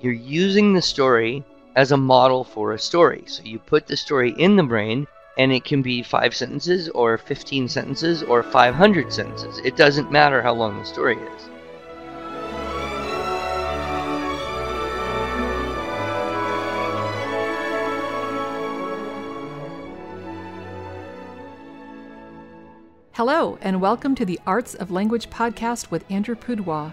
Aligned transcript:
you're 0.00 0.12
using 0.12 0.74
the 0.74 0.82
story 0.82 1.42
as 1.74 1.90
a 1.90 1.96
model 1.96 2.44
for 2.44 2.72
a 2.72 2.78
story. 2.78 3.24
So 3.26 3.42
you 3.44 3.58
put 3.58 3.86
the 3.86 3.96
story 3.96 4.34
in 4.36 4.56
the 4.56 4.62
brain, 4.62 5.06
and 5.38 5.50
it 5.50 5.64
can 5.64 5.80
be 5.80 6.02
five 6.02 6.34
sentences, 6.34 6.90
or 6.90 7.16
15 7.16 7.66
sentences, 7.68 8.22
or 8.22 8.42
500 8.42 9.10
sentences. 9.10 9.58
It 9.64 9.76
doesn't 9.76 10.12
matter 10.12 10.42
how 10.42 10.52
long 10.52 10.78
the 10.78 10.84
story 10.84 11.16
is. 11.16 11.48
Hello, 23.12 23.56
and 23.62 23.80
welcome 23.80 24.14
to 24.14 24.26
the 24.26 24.38
Arts 24.46 24.74
of 24.74 24.90
Language 24.90 25.30
podcast 25.30 25.90
with 25.90 26.04
Andrew 26.10 26.34
Pudewa, 26.34 26.92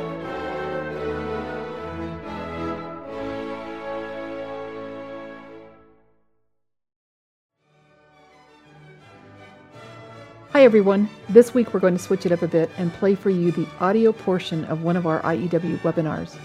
Hi 10.53 10.65
everyone. 10.65 11.09
This 11.29 11.53
week 11.53 11.73
we're 11.73 11.79
going 11.79 11.95
to 11.95 12.03
switch 12.03 12.25
it 12.25 12.33
up 12.33 12.41
a 12.41 12.47
bit 12.47 12.69
and 12.77 12.91
play 12.91 13.15
for 13.15 13.29
you 13.29 13.53
the 13.53 13.65
audio 13.79 14.11
portion 14.11 14.65
of 14.65 14.83
one 14.83 14.97
of 14.97 15.07
our 15.07 15.21
IEW 15.21 15.79
webinars. 15.79 16.37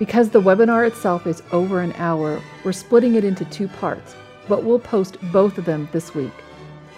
Because 0.00 0.28
the 0.28 0.40
webinar 0.40 0.84
itself 0.84 1.24
is 1.24 1.40
over 1.52 1.80
an 1.80 1.92
hour, 1.92 2.42
we're 2.64 2.72
splitting 2.72 3.14
it 3.14 3.22
into 3.22 3.44
two 3.44 3.68
parts, 3.68 4.16
but 4.48 4.64
we'll 4.64 4.80
post 4.80 5.18
both 5.30 5.56
of 5.56 5.66
them 5.66 5.88
this 5.92 6.16
week. 6.16 6.32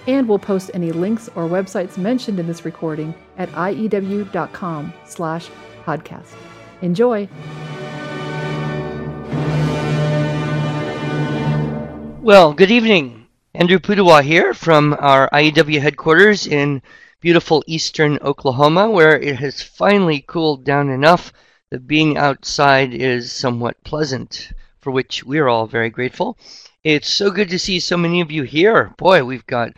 And 0.07 0.27
we'll 0.27 0.39
post 0.39 0.71
any 0.73 0.93
links 0.93 1.29
or 1.35 1.47
websites 1.47 1.99
mentioned 1.99 2.41
in 2.41 2.47
this 2.47 2.65
recording 2.65 3.15
at 3.37 3.51
iew.com 3.51 4.95
slash 5.05 5.51
podcast. 5.85 6.33
Enjoy! 6.81 7.29
Well, 12.23 12.55
good 12.55 12.71
evening. 12.71 13.20
Andrew 13.53 13.81
Pudewa 13.81 14.23
here 14.23 14.55
from 14.55 14.97
our 15.01 15.29
IEW 15.31 15.81
headquarters 15.81 16.47
in 16.47 16.81
beautiful 17.21 17.65
eastern 17.67 18.17
Oklahoma, 18.19 18.89
where 18.89 19.19
it 19.19 19.41
has 19.41 19.61
finally 19.61 20.21
cooled 20.25 20.65
down 20.65 20.89
enough 20.89 21.33
that 21.71 21.85
being 21.85 22.17
outside 22.17 22.95
is 22.95 23.33
somewhat 23.33 23.83
pleasant, 23.83 24.53
for 24.81 24.93
which 24.93 25.25
we're 25.25 25.49
all 25.49 25.67
very 25.67 25.91
grateful. 25.91 26.39
It's 26.85 27.09
so 27.09 27.33
good 27.33 27.49
to 27.49 27.59
see 27.59 27.81
so 27.81 27.97
many 27.97 28.21
of 28.21 28.31
you 28.31 28.45
here. 28.45 28.95
Boy, 28.97 29.25
we've 29.25 29.47
got 29.47 29.73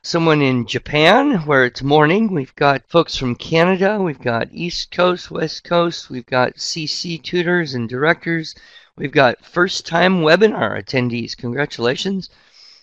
someone 0.00 0.40
in 0.40 0.64
Japan 0.64 1.40
where 1.40 1.64
it's 1.64 1.82
morning. 1.82 2.32
We've 2.32 2.54
got 2.54 2.88
folks 2.88 3.16
from 3.16 3.34
Canada. 3.34 3.98
We've 4.00 4.20
got 4.20 4.52
East 4.52 4.92
Coast, 4.92 5.28
West 5.28 5.64
Coast. 5.64 6.08
We've 6.08 6.24
got 6.24 6.54
CC 6.54 7.20
tutors 7.20 7.74
and 7.74 7.88
directors. 7.88 8.54
We've 8.96 9.10
got 9.10 9.44
first 9.44 9.86
time 9.86 10.20
webinar 10.20 10.80
attendees. 10.80 11.36
Congratulations. 11.36 12.30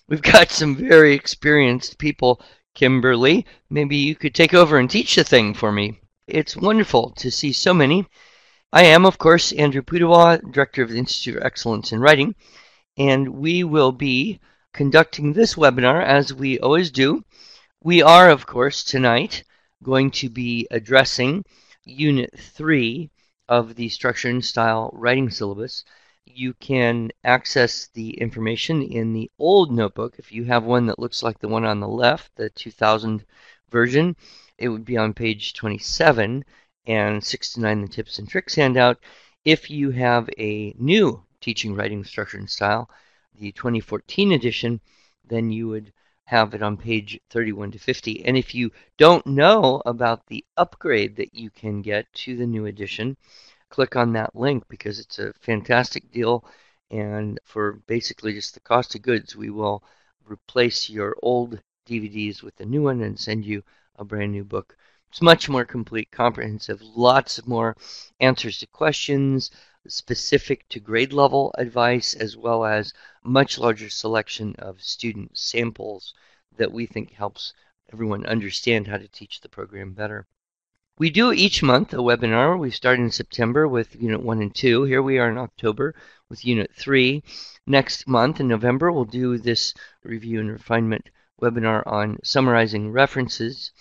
We've 0.08 0.22
got 0.22 0.52
some 0.52 0.76
very 0.76 1.16
experienced 1.16 1.98
people. 1.98 2.40
Kimberly, 2.76 3.44
maybe 3.72 3.96
you 3.96 4.14
could 4.14 4.36
take 4.36 4.54
over 4.54 4.78
and 4.78 4.88
teach 4.88 5.16
the 5.16 5.24
thing 5.24 5.56
for 5.56 5.72
me. 5.72 6.00
It's 6.28 6.56
wonderful 6.56 7.10
to 7.18 7.32
see 7.32 7.52
so 7.52 7.74
many. 7.74 8.06
I 8.72 8.84
am, 8.84 9.04
of 9.08 9.18
course, 9.18 9.52
Andrew 9.54 9.82
Pudewa, 9.82 10.52
Director 10.52 10.84
of 10.84 10.92
the 10.92 11.00
Institute 11.00 11.38
of 11.38 11.44
Excellence 11.44 11.92
in 11.92 12.02
Writing, 12.02 12.36
and 12.98 13.30
we 13.30 13.64
will 13.64 13.92
be 13.92 14.40
conducting 14.76 15.34
this 15.34 15.56
webinar 15.56 16.06
as 16.06 16.32
we 16.32 16.60
always 16.60 16.92
do. 16.92 17.24
We 17.82 18.04
are, 18.04 18.30
of 18.30 18.46
course, 18.46 18.84
tonight 18.84 19.44
going 19.82 20.12
to 20.12 20.30
be 20.30 20.68
addressing 20.70 21.46
Unit 21.84 22.32
3 22.38 23.10
of 23.50 23.74
the 23.74 23.90
Structure 23.90 24.30
and 24.30 24.46
Style 24.46 24.92
Writing 24.94 25.32
Syllabus 25.32 25.84
you 26.26 26.54
can 26.56 27.12
access 27.24 27.88
the 27.88 28.12
information 28.20 28.82
in 28.82 29.14
the 29.14 29.32
old 29.40 29.72
notebook. 29.72 30.16
If 30.18 30.32
you 30.32 30.44
have 30.46 30.64
one 30.64 30.88
that 30.88 31.00
looks 31.00 31.24
like 31.24 31.40
the 31.40 31.48
one 31.48 31.66
on 31.66 31.80
the 31.80 31.88
left, 31.88 32.36
the 32.36 32.50
2000 32.50 33.26
version, 33.70 34.16
it 34.58 34.70
would 34.70 34.86
be 34.86 34.98
on 34.98 35.14
page 35.14 35.54
27 35.54 36.44
and 36.88 37.24
69 37.24 37.82
the 37.82 37.88
tips 37.88 38.20
and 38.20 38.28
tricks 38.28 38.56
handout. 38.56 39.00
If 39.44 39.70
you 39.70 39.92
have 39.92 40.30
a 40.38 40.74
new 40.78 41.24
teaching 41.42 41.76
writing 41.76 42.04
structure 42.04 42.38
and 42.38 42.50
style, 42.50 42.90
the 43.40 43.52
2014 43.52 44.32
edition, 44.32 44.82
then 45.24 45.52
you 45.52 45.68
would 45.68 45.94
have 46.26 46.56
it 46.56 46.64
on 46.64 46.76
page 46.76 47.20
31 47.30 47.72
to 47.72 47.80
50. 47.80 48.26
And 48.26 48.36
if 48.36 48.56
you 48.56 48.72
don't 48.98 49.26
know 49.28 49.82
about 49.86 50.26
the 50.26 50.44
upgrade 50.58 51.16
that 51.18 51.36
you 51.36 51.52
can 51.52 51.82
get 51.82 52.12
to 52.14 52.36
the 52.36 52.48
new 52.48 52.66
edition, 52.66 53.16
click 53.76 53.98
on 53.98 54.14
that 54.14 54.34
link 54.34 54.64
because 54.70 55.00
it's 55.00 55.20
a 55.20 55.34
fantastic 55.42 56.10
deal. 56.10 56.46
And 56.92 57.38
for 57.44 57.82
basically 57.88 58.32
just 58.32 58.54
the 58.54 58.62
cost 58.62 58.96
of 58.96 59.02
goods, 59.02 59.36
we 59.36 59.50
will 59.50 59.84
replace 60.26 60.90
your 60.90 61.18
old 61.22 61.60
DVDs 61.86 62.42
with 62.42 62.58
a 62.62 62.66
new 62.66 62.84
one 62.84 63.02
and 63.02 63.20
send 63.20 63.44
you 63.44 63.62
a 63.98 64.06
brand 64.06 64.32
new 64.32 64.46
book. 64.46 64.78
It's 65.10 65.22
much 65.22 65.50
more 65.50 65.66
complete, 65.66 66.10
comprehensive, 66.10 66.82
lots 66.82 67.38
of 67.38 67.50
more 67.50 67.76
answers 68.22 68.60
to 68.60 68.68
questions, 68.68 69.52
specific 69.90 70.66
to 70.70 70.80
grade 70.80 71.12
level 71.12 71.54
advice, 71.58 72.14
as 72.14 72.38
well 72.38 72.64
as 72.64 72.94
much 73.26 73.60
larger 73.60 73.90
selection 73.90 74.56
of 74.58 74.82
student 74.82 75.38
samples 75.38 76.14
that 76.56 76.72
we 76.72 76.86
think 76.86 77.12
helps 77.12 77.54
everyone 77.92 78.26
understand 78.26 78.88
how 78.88 78.98
to 78.98 79.10
teach 79.10 79.42
the 79.42 79.50
program 79.50 79.92
better. 79.92 80.26
We 80.98 81.10
do 81.10 81.34
each 81.34 81.62
month 81.62 81.94
a 81.94 81.98
webinar. 81.98 82.58
We 82.58 82.72
start 82.72 83.00
in 83.00 83.12
September 83.12 83.68
with 83.68 84.02
Unit 84.02 84.22
1 84.22 84.42
and 84.42 84.56
2. 84.56 84.86
Here 84.86 85.02
we 85.02 85.20
are 85.20 85.30
in 85.30 85.38
October 85.38 85.94
with 86.30 86.46
Unit 86.46 86.72
3. 86.74 87.22
Next 87.68 88.08
month 88.08 88.40
in 88.40 88.48
November, 88.48 88.90
we'll 88.90 89.04
do 89.04 89.38
this 89.38 89.74
review 90.04 90.40
and 90.40 90.50
refinement 90.50 91.10
webinar 91.42 91.86
on 91.86 92.20
summarizing 92.24 92.94
references. 92.94 93.74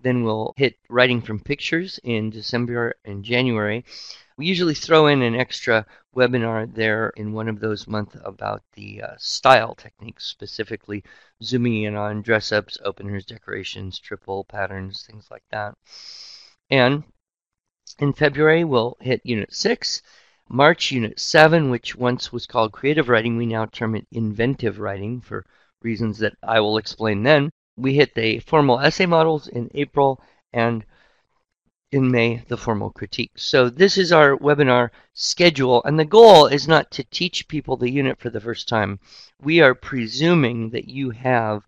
Then 0.00 0.24
we'll 0.24 0.54
hit 0.56 0.76
writing 0.88 1.22
from 1.22 1.38
pictures 1.38 2.00
in 2.02 2.30
December 2.30 2.94
and 3.04 3.24
January. 3.24 3.84
We 4.36 4.46
usually 4.46 4.74
throw 4.74 5.06
in 5.06 5.22
an 5.22 5.36
extra 5.36 5.86
webinar 6.16 6.74
there 6.74 7.10
in 7.10 7.32
one 7.32 7.48
of 7.48 7.60
those 7.60 7.86
months 7.86 8.16
about 8.24 8.64
the 8.72 9.02
uh, 9.02 9.14
style 9.18 9.76
techniques, 9.76 10.26
specifically 10.26 11.04
zooming 11.40 11.84
in 11.84 11.94
on 11.94 12.22
dress 12.22 12.50
ups, 12.50 12.76
openers, 12.84 13.24
decorations, 13.24 14.00
triple 14.00 14.42
patterns, 14.42 15.04
things 15.06 15.28
like 15.30 15.44
that. 15.52 15.76
And 16.70 17.04
in 17.98 18.12
February, 18.12 18.64
we'll 18.64 18.96
hit 19.00 19.20
Unit 19.24 19.54
6. 19.54 20.02
March, 20.48 20.92
Unit 20.92 21.18
7, 21.18 21.70
which 21.70 21.96
once 21.96 22.32
was 22.32 22.46
called 22.46 22.72
creative 22.72 23.08
writing, 23.08 23.36
we 23.36 23.46
now 23.46 23.66
term 23.66 23.94
it 23.94 24.06
inventive 24.12 24.78
writing 24.78 25.20
for 25.20 25.44
reasons 25.82 26.18
that 26.18 26.36
I 26.42 26.60
will 26.60 26.78
explain 26.78 27.22
then. 27.22 27.50
We 27.76 27.94
hit 27.94 28.14
the 28.14 28.38
formal 28.40 28.80
essay 28.80 29.06
models 29.06 29.48
in 29.48 29.70
April 29.74 30.22
and 30.52 30.84
in 31.92 32.10
May, 32.10 32.42
the 32.48 32.56
formal 32.56 32.90
critique. 32.90 33.32
So 33.36 33.68
this 33.70 33.96
is 33.96 34.12
our 34.12 34.36
webinar 34.36 34.90
schedule, 35.14 35.82
and 35.84 35.98
the 35.98 36.04
goal 36.04 36.46
is 36.46 36.66
not 36.66 36.90
to 36.92 37.04
teach 37.04 37.48
people 37.48 37.76
the 37.76 37.90
unit 37.90 38.18
for 38.18 38.30
the 38.30 38.40
first 38.40 38.68
time. 38.68 38.98
We 39.40 39.60
are 39.60 39.74
presuming 39.74 40.70
that 40.70 40.88
you 40.88 41.10
have 41.10 41.66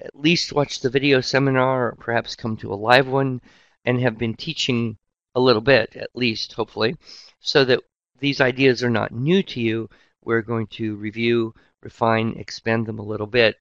at 0.00 0.18
least 0.18 0.52
watched 0.52 0.82
the 0.82 0.90
video 0.90 1.20
seminar 1.20 1.88
or 1.88 1.96
perhaps 1.96 2.34
come 2.34 2.56
to 2.58 2.72
a 2.72 2.74
live 2.74 3.08
one 3.08 3.40
and 3.84 4.00
have 4.00 4.18
been 4.18 4.34
teaching 4.34 4.96
a 5.34 5.40
little 5.40 5.62
bit, 5.62 5.96
at 5.96 6.10
least, 6.14 6.52
hopefully, 6.52 6.96
so 7.40 7.64
that 7.64 7.80
these 8.18 8.40
ideas 8.40 8.82
are 8.82 8.90
not 8.90 9.12
new 9.12 9.42
to 9.42 9.60
you. 9.60 9.88
We're 10.22 10.42
going 10.42 10.66
to 10.68 10.96
review, 10.96 11.54
refine, 11.82 12.34
expand 12.36 12.86
them 12.86 12.98
a 12.98 13.04
little 13.04 13.26
bit. 13.26 13.56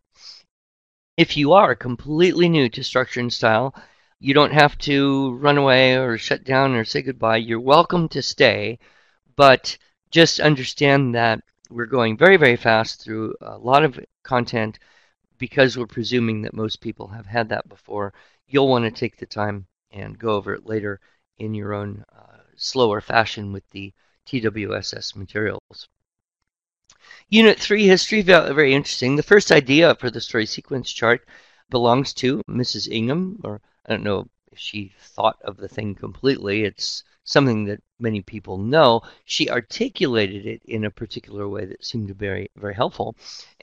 If 1.17 1.37
you 1.37 1.53
are 1.53 1.75
completely 1.75 2.49
new 2.49 2.69
to 2.69 2.83
structure 2.83 3.19
and 3.19 3.31
style, 3.31 3.73
you 4.19 4.33
don't 4.33 4.53
have 4.53 4.77
to 4.79 5.33
run 5.35 5.57
away 5.57 5.97
or 5.97 6.17
shut 6.17 6.43
down 6.43 6.73
or 6.73 6.83
say 6.83 7.01
goodbye. 7.01 7.37
You're 7.37 7.59
welcome 7.59 8.09
to 8.09 8.21
stay, 8.21 8.79
but 9.35 9.77
just 10.11 10.39
understand 10.39 11.15
that 11.15 11.41
we're 11.69 11.85
going 11.85 12.17
very, 12.17 12.35
very 12.35 12.57
fast 12.57 13.01
through 13.03 13.35
a 13.41 13.57
lot 13.57 13.83
of 13.83 13.99
content 14.23 14.79
because 15.37 15.77
we're 15.77 15.87
presuming 15.87 16.41
that 16.41 16.53
most 16.53 16.81
people 16.81 17.07
have 17.07 17.25
had 17.25 17.49
that 17.49 17.69
before. 17.69 18.13
You'll 18.47 18.67
want 18.67 18.85
to 18.85 18.91
take 18.91 19.17
the 19.17 19.25
time 19.25 19.67
and 19.91 20.19
go 20.19 20.31
over 20.31 20.53
it 20.53 20.65
later 20.65 20.99
in 21.37 21.53
your 21.53 21.73
own 21.73 22.03
uh, 22.15 22.37
slower 22.55 23.01
fashion 23.01 23.51
with 23.51 23.69
the 23.71 23.93
TWSS 24.25 25.15
materials. 25.15 25.87
Unit 27.29 27.59
3 27.59 27.85
history, 27.85 28.21
very 28.21 28.73
interesting. 28.73 29.15
The 29.15 29.23
first 29.23 29.51
idea 29.51 29.95
for 29.95 30.09
the 30.09 30.21
story 30.21 30.45
sequence 30.45 30.91
chart 30.91 31.27
belongs 31.69 32.13
to 32.15 32.41
Mrs. 32.49 32.87
Ingham, 32.91 33.39
or 33.43 33.61
I 33.85 33.91
don't 33.91 34.03
know 34.03 34.27
if 34.51 34.57
she 34.57 34.93
thought 34.99 35.37
of 35.43 35.57
the 35.57 35.67
thing 35.67 35.95
completely. 35.95 36.63
It's 36.63 37.03
something 37.23 37.65
that 37.65 37.83
many 37.99 38.21
people 38.21 38.57
know. 38.57 39.01
She 39.25 39.49
articulated 39.49 40.45
it 40.45 40.61
in 40.65 40.83
a 40.83 40.91
particular 40.91 41.47
way 41.47 41.65
that 41.65 41.85
seemed 41.85 42.07
to 42.07 42.15
be 42.15 42.25
very, 42.25 42.51
very 42.55 42.73
helpful. 42.73 43.15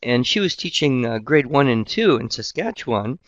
And 0.02 0.26
she 0.26 0.40
was 0.40 0.54
teaching 0.54 1.04
uh, 1.04 1.18
grade 1.18 1.46
1 1.46 1.68
and 1.68 1.86
2 1.86 2.16
in 2.16 2.30
Saskatchewan. 2.30 3.18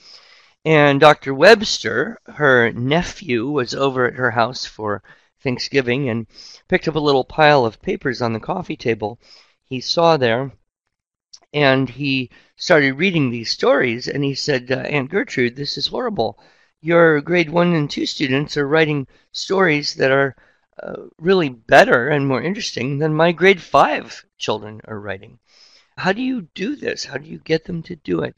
And 0.70 1.00
Dr. 1.00 1.32
Webster, 1.32 2.20
her 2.26 2.70
nephew, 2.72 3.48
was 3.48 3.74
over 3.74 4.04
at 4.04 4.16
her 4.16 4.32
house 4.32 4.66
for 4.66 5.02
Thanksgiving 5.40 6.10
and 6.10 6.26
picked 6.68 6.86
up 6.86 6.94
a 6.94 7.00
little 7.00 7.24
pile 7.24 7.64
of 7.64 7.80
papers 7.80 8.20
on 8.20 8.34
the 8.34 8.38
coffee 8.38 8.76
table 8.76 9.18
he 9.64 9.80
saw 9.80 10.18
there. 10.18 10.52
And 11.54 11.88
he 11.88 12.28
started 12.54 12.98
reading 12.98 13.30
these 13.30 13.50
stories 13.50 14.08
and 14.08 14.22
he 14.22 14.34
said, 14.34 14.70
uh, 14.70 14.80
Aunt 14.80 15.10
Gertrude, 15.10 15.56
this 15.56 15.78
is 15.78 15.86
horrible. 15.86 16.38
Your 16.82 17.22
grade 17.22 17.48
one 17.48 17.72
and 17.72 17.90
two 17.90 18.04
students 18.04 18.54
are 18.58 18.68
writing 18.68 19.06
stories 19.32 19.94
that 19.94 20.10
are 20.10 20.36
uh, 20.82 21.06
really 21.16 21.48
better 21.48 22.10
and 22.10 22.28
more 22.28 22.42
interesting 22.42 22.98
than 22.98 23.14
my 23.14 23.32
grade 23.32 23.62
five 23.62 24.22
children 24.36 24.82
are 24.84 25.00
writing. 25.00 25.38
How 25.96 26.12
do 26.12 26.20
you 26.20 26.42
do 26.52 26.76
this? 26.76 27.06
How 27.06 27.16
do 27.16 27.26
you 27.26 27.38
get 27.38 27.64
them 27.64 27.82
to 27.84 27.96
do 27.96 28.20
it? 28.20 28.36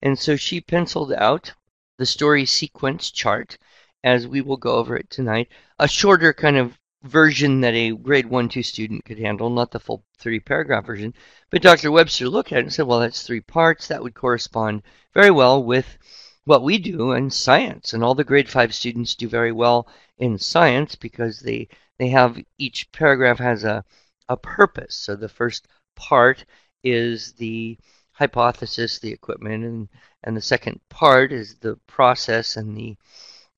And 0.00 0.16
so 0.16 0.36
she 0.36 0.60
penciled 0.60 1.12
out 1.14 1.54
the 2.02 2.06
story 2.06 2.44
sequence 2.44 3.12
chart 3.12 3.56
as 4.02 4.26
we 4.26 4.40
will 4.40 4.56
go 4.56 4.74
over 4.74 4.96
it 4.96 5.08
tonight. 5.08 5.46
A 5.78 5.86
shorter 5.86 6.32
kind 6.32 6.56
of 6.56 6.76
version 7.04 7.60
that 7.60 7.74
a 7.74 7.92
grade 7.92 8.26
1 8.26 8.48
2 8.48 8.60
student 8.64 9.04
could 9.04 9.20
handle, 9.20 9.48
not 9.48 9.70
the 9.70 9.78
full 9.78 10.04
three 10.18 10.40
paragraph 10.40 10.84
version. 10.84 11.14
But 11.50 11.62
Dr. 11.62 11.92
Webster 11.92 12.28
looked 12.28 12.50
at 12.50 12.58
it 12.58 12.62
and 12.62 12.72
said, 12.72 12.88
well, 12.88 12.98
that's 12.98 13.22
three 13.22 13.40
parts. 13.40 13.86
That 13.86 14.02
would 14.02 14.14
correspond 14.14 14.82
very 15.14 15.30
well 15.30 15.62
with 15.62 15.96
what 16.42 16.64
we 16.64 16.76
do 16.76 17.12
in 17.12 17.30
science. 17.30 17.94
And 17.94 18.02
all 18.02 18.16
the 18.16 18.24
grade 18.24 18.48
5 18.48 18.74
students 18.74 19.14
do 19.14 19.28
very 19.28 19.52
well 19.52 19.86
in 20.18 20.38
science 20.38 20.96
because 20.96 21.38
they, 21.38 21.68
they 22.00 22.08
have 22.08 22.36
each 22.58 22.90
paragraph 22.90 23.38
has 23.38 23.62
a, 23.62 23.84
a 24.28 24.36
purpose. 24.36 24.96
So 24.96 25.14
the 25.14 25.28
first 25.28 25.68
part 25.94 26.44
is 26.82 27.34
the 27.34 27.78
hypothesis, 28.12 28.98
the 28.98 29.12
equipment, 29.12 29.64
and, 29.64 29.88
and 30.24 30.36
the 30.36 30.42
second 30.42 30.80
part 30.88 31.32
is 31.32 31.56
the 31.56 31.76
process 31.86 32.56
and 32.56 32.76
the 32.76 32.96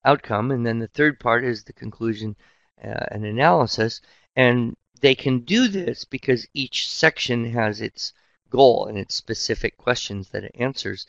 outcome. 0.04 0.50
And 0.50 0.64
then 0.64 0.78
the 0.78 0.88
third 0.88 1.18
part 1.20 1.44
is 1.44 1.64
the 1.64 1.72
conclusion 1.72 2.36
uh, 2.82 3.06
and 3.10 3.24
analysis. 3.24 4.00
And 4.36 4.76
they 5.00 5.14
can 5.14 5.40
do 5.40 5.68
this 5.68 6.04
because 6.04 6.46
each 6.54 6.88
section 6.90 7.44
has 7.52 7.80
its 7.80 8.12
goal 8.50 8.86
and 8.86 8.96
its 8.96 9.14
specific 9.14 9.76
questions 9.76 10.28
that 10.30 10.44
it 10.44 10.54
answers. 10.54 11.06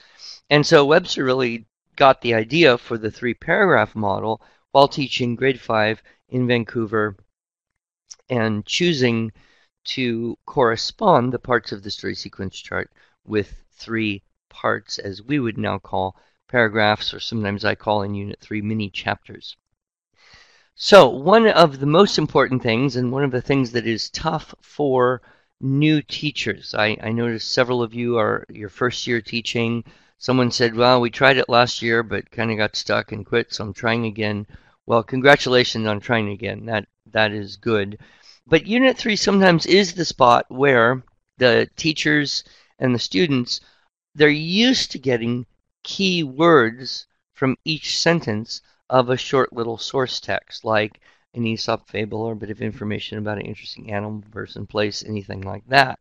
And 0.49 0.65
so 0.65 0.85
Webster 0.85 1.23
really 1.23 1.65
got 1.95 2.21
the 2.21 2.33
idea 2.33 2.77
for 2.77 2.97
the 2.97 3.11
three 3.11 3.33
paragraph 3.33 3.95
model 3.95 4.41
while 4.71 4.87
teaching 4.87 5.35
grade 5.35 5.61
5 5.61 6.01
in 6.29 6.47
Vancouver 6.47 7.15
and 8.29 8.65
choosing 8.65 9.31
to 9.85 10.37
correspond 10.45 11.31
the 11.31 11.39
parts 11.39 11.71
of 11.71 11.83
the 11.83 11.91
story 11.91 12.15
sequence 12.15 12.57
chart 12.57 12.91
with 13.25 13.55
three 13.71 14.23
parts, 14.49 14.99
as 14.99 15.21
we 15.21 15.39
would 15.39 15.57
now 15.57 15.77
call 15.77 16.15
paragraphs, 16.47 17.13
or 17.13 17.19
sometimes 17.19 17.65
I 17.65 17.75
call 17.75 18.01
in 18.03 18.13
Unit 18.13 18.39
3 18.39 18.61
mini 18.61 18.89
chapters. 18.89 19.57
So, 20.75 21.09
one 21.09 21.47
of 21.47 21.79
the 21.79 21.85
most 21.85 22.17
important 22.17 22.61
things, 22.61 22.95
and 22.95 23.11
one 23.11 23.23
of 23.23 23.31
the 23.31 23.41
things 23.41 23.71
that 23.71 23.87
is 23.87 24.09
tough 24.09 24.53
for 24.61 25.21
new 25.61 26.01
teachers, 26.01 26.75
I, 26.75 26.97
I 27.01 27.11
noticed 27.11 27.51
several 27.51 27.81
of 27.81 27.93
you 27.93 28.17
are 28.17 28.45
your 28.49 28.69
first 28.69 29.07
year 29.07 29.21
teaching. 29.21 29.83
Someone 30.17 30.51
said, 30.51 30.75
Well, 30.75 30.99
we 31.01 31.09
tried 31.09 31.37
it 31.37 31.49
last 31.49 31.81
year, 31.81 32.03
but 32.03 32.29
kind 32.29 32.51
of 32.51 32.57
got 32.57 32.75
stuck 32.75 33.11
and 33.11 33.25
quit, 33.25 33.53
so 33.53 33.63
I'm 33.63 33.73
trying 33.73 34.05
again. 34.05 34.45
Well, 34.85 35.01
congratulations 35.01 35.87
on 35.87 35.99
trying 35.99 36.29
again. 36.29 36.65
That 36.65 36.87
That 37.11 37.31
is 37.31 37.55
good. 37.55 37.97
But 38.45 38.67
Unit 38.67 38.97
3 38.97 39.15
sometimes 39.15 39.65
is 39.65 39.93
the 39.93 40.05
spot 40.05 40.45
where 40.49 41.03
the 41.37 41.69
teachers 41.75 42.43
and 42.79 42.93
the 42.93 42.99
students, 42.99 43.61
they're 44.13 44.29
used 44.29 44.91
to 44.91 44.99
getting 44.99 45.45
key 45.83 46.23
words 46.23 47.07
from 47.33 47.57
each 47.65 47.99
sentence 47.99 48.61
of 48.89 49.09
a 49.09 49.17
short 49.17 49.53
little 49.53 49.77
source 49.77 50.19
text, 50.19 50.63
like 50.63 51.01
an 51.33 51.45
Aesop 51.45 51.89
fable 51.89 52.21
or 52.21 52.33
a 52.33 52.37
bit 52.37 52.49
of 52.49 52.61
information 52.61 53.17
about 53.17 53.37
an 53.37 53.45
interesting 53.45 53.91
animal, 53.91 54.23
person, 54.31 54.65
place, 54.65 55.03
anything 55.03 55.41
like 55.41 55.65
that. 55.67 55.99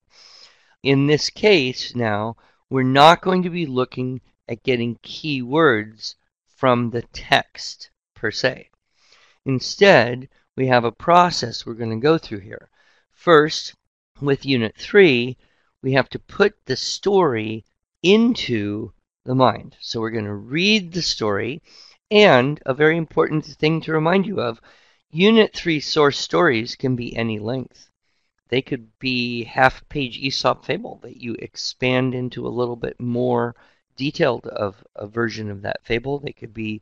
In 0.83 1.07
this 1.07 1.31
case, 1.31 1.95
now, 1.95 2.37
we're 2.71 2.83
not 2.83 3.23
going 3.23 3.43
to 3.43 3.51
be 3.51 3.67
looking 3.67 4.21
at 4.49 4.63
getting 4.63 4.97
keywords 4.97 6.15
from 6.47 6.91
the 6.91 7.03
text 7.13 7.91
per 8.15 8.31
se. 8.31 8.71
Instead, 9.45 10.29
we 10.57 10.67
have 10.67 10.85
a 10.85 10.93
process 10.93 11.67
we're 11.67 11.75
going 11.75 11.91
to 11.91 11.97
go 11.97 12.17
through 12.17 12.41
here. 12.41 12.71
First, 13.11 13.75
with 14.21 14.47
Unit 14.47 14.77
3, 14.77 15.37
we 15.85 15.93
have 15.93 16.09
to 16.09 16.19
put 16.19 16.55
the 16.65 16.77
story 16.77 17.63
into 18.03 18.91
the 19.27 19.35
mind. 19.35 19.77
So 19.81 20.01
we're 20.01 20.19
going 20.19 20.25
to 20.25 20.33
read 20.33 20.93
the 20.93 21.03
story 21.03 21.61
and 22.11 22.59
a 22.65 22.73
very 22.73 22.97
important 22.97 23.45
thing 23.45 23.83
to 23.83 23.93
remind 23.93 24.27
you 24.27 24.41
of 24.41 24.63
Unit 25.11 25.53
3 25.55 25.81
source 25.81 26.19
stories 26.19 26.75
can 26.75 26.97
be 26.97 27.15
any 27.15 27.39
length. 27.39 27.91
They 28.49 28.63
could 28.63 28.99
be 28.99 29.45
half 29.45 29.87
page 29.91 30.17
Aesop 30.17 30.65
fable 30.65 31.01
that 31.03 31.19
you 31.19 31.35
expand 31.39 32.15
into 32.15 32.47
a 32.47 32.57
little 32.57 32.77
bit 32.77 32.99
more 32.99 33.55
detailed 33.95 34.47
of 34.47 34.83
a 34.97 35.07
version 35.07 35.51
of 35.51 35.61
that 35.63 35.85
fable. 35.85 36.19
They 36.19 36.33
could 36.33 36.55
be 36.55 36.81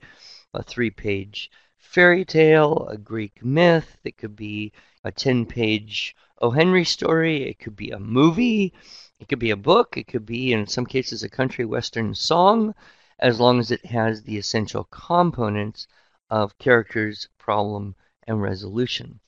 a 0.54 0.62
three 0.62 0.90
page 0.90 1.50
fairy 1.76 2.24
tale, 2.24 2.86
a 2.88 2.98
Greek 2.98 3.44
myth. 3.44 3.96
It 4.04 4.16
could 4.16 4.36
be 4.36 4.72
a 5.04 5.12
10 5.12 5.46
page 5.46 6.14
O. 6.40 6.50
Henry 6.50 6.84
story. 6.84 7.48
It 7.48 7.58
could 7.58 7.76
be 7.76 7.90
a 7.90 7.98
movie. 7.98 8.72
It 9.20 9.28
could 9.28 9.38
be 9.38 9.50
a 9.50 9.56
book. 9.56 9.96
It 9.96 10.08
could 10.08 10.26
be, 10.26 10.52
in 10.52 10.66
some 10.66 10.86
cases, 10.86 11.22
a 11.22 11.28
country 11.28 11.64
western 11.64 12.14
song 12.14 12.74
as 13.18 13.38
long 13.38 13.60
as 13.60 13.70
it 13.70 13.86
has 13.86 14.22
the 14.22 14.36
essential 14.36 14.84
components 14.90 15.86
of 16.30 16.58
characters, 16.58 17.28
problem, 17.38 17.94
and 18.26 18.42
resolution. 18.42 19.20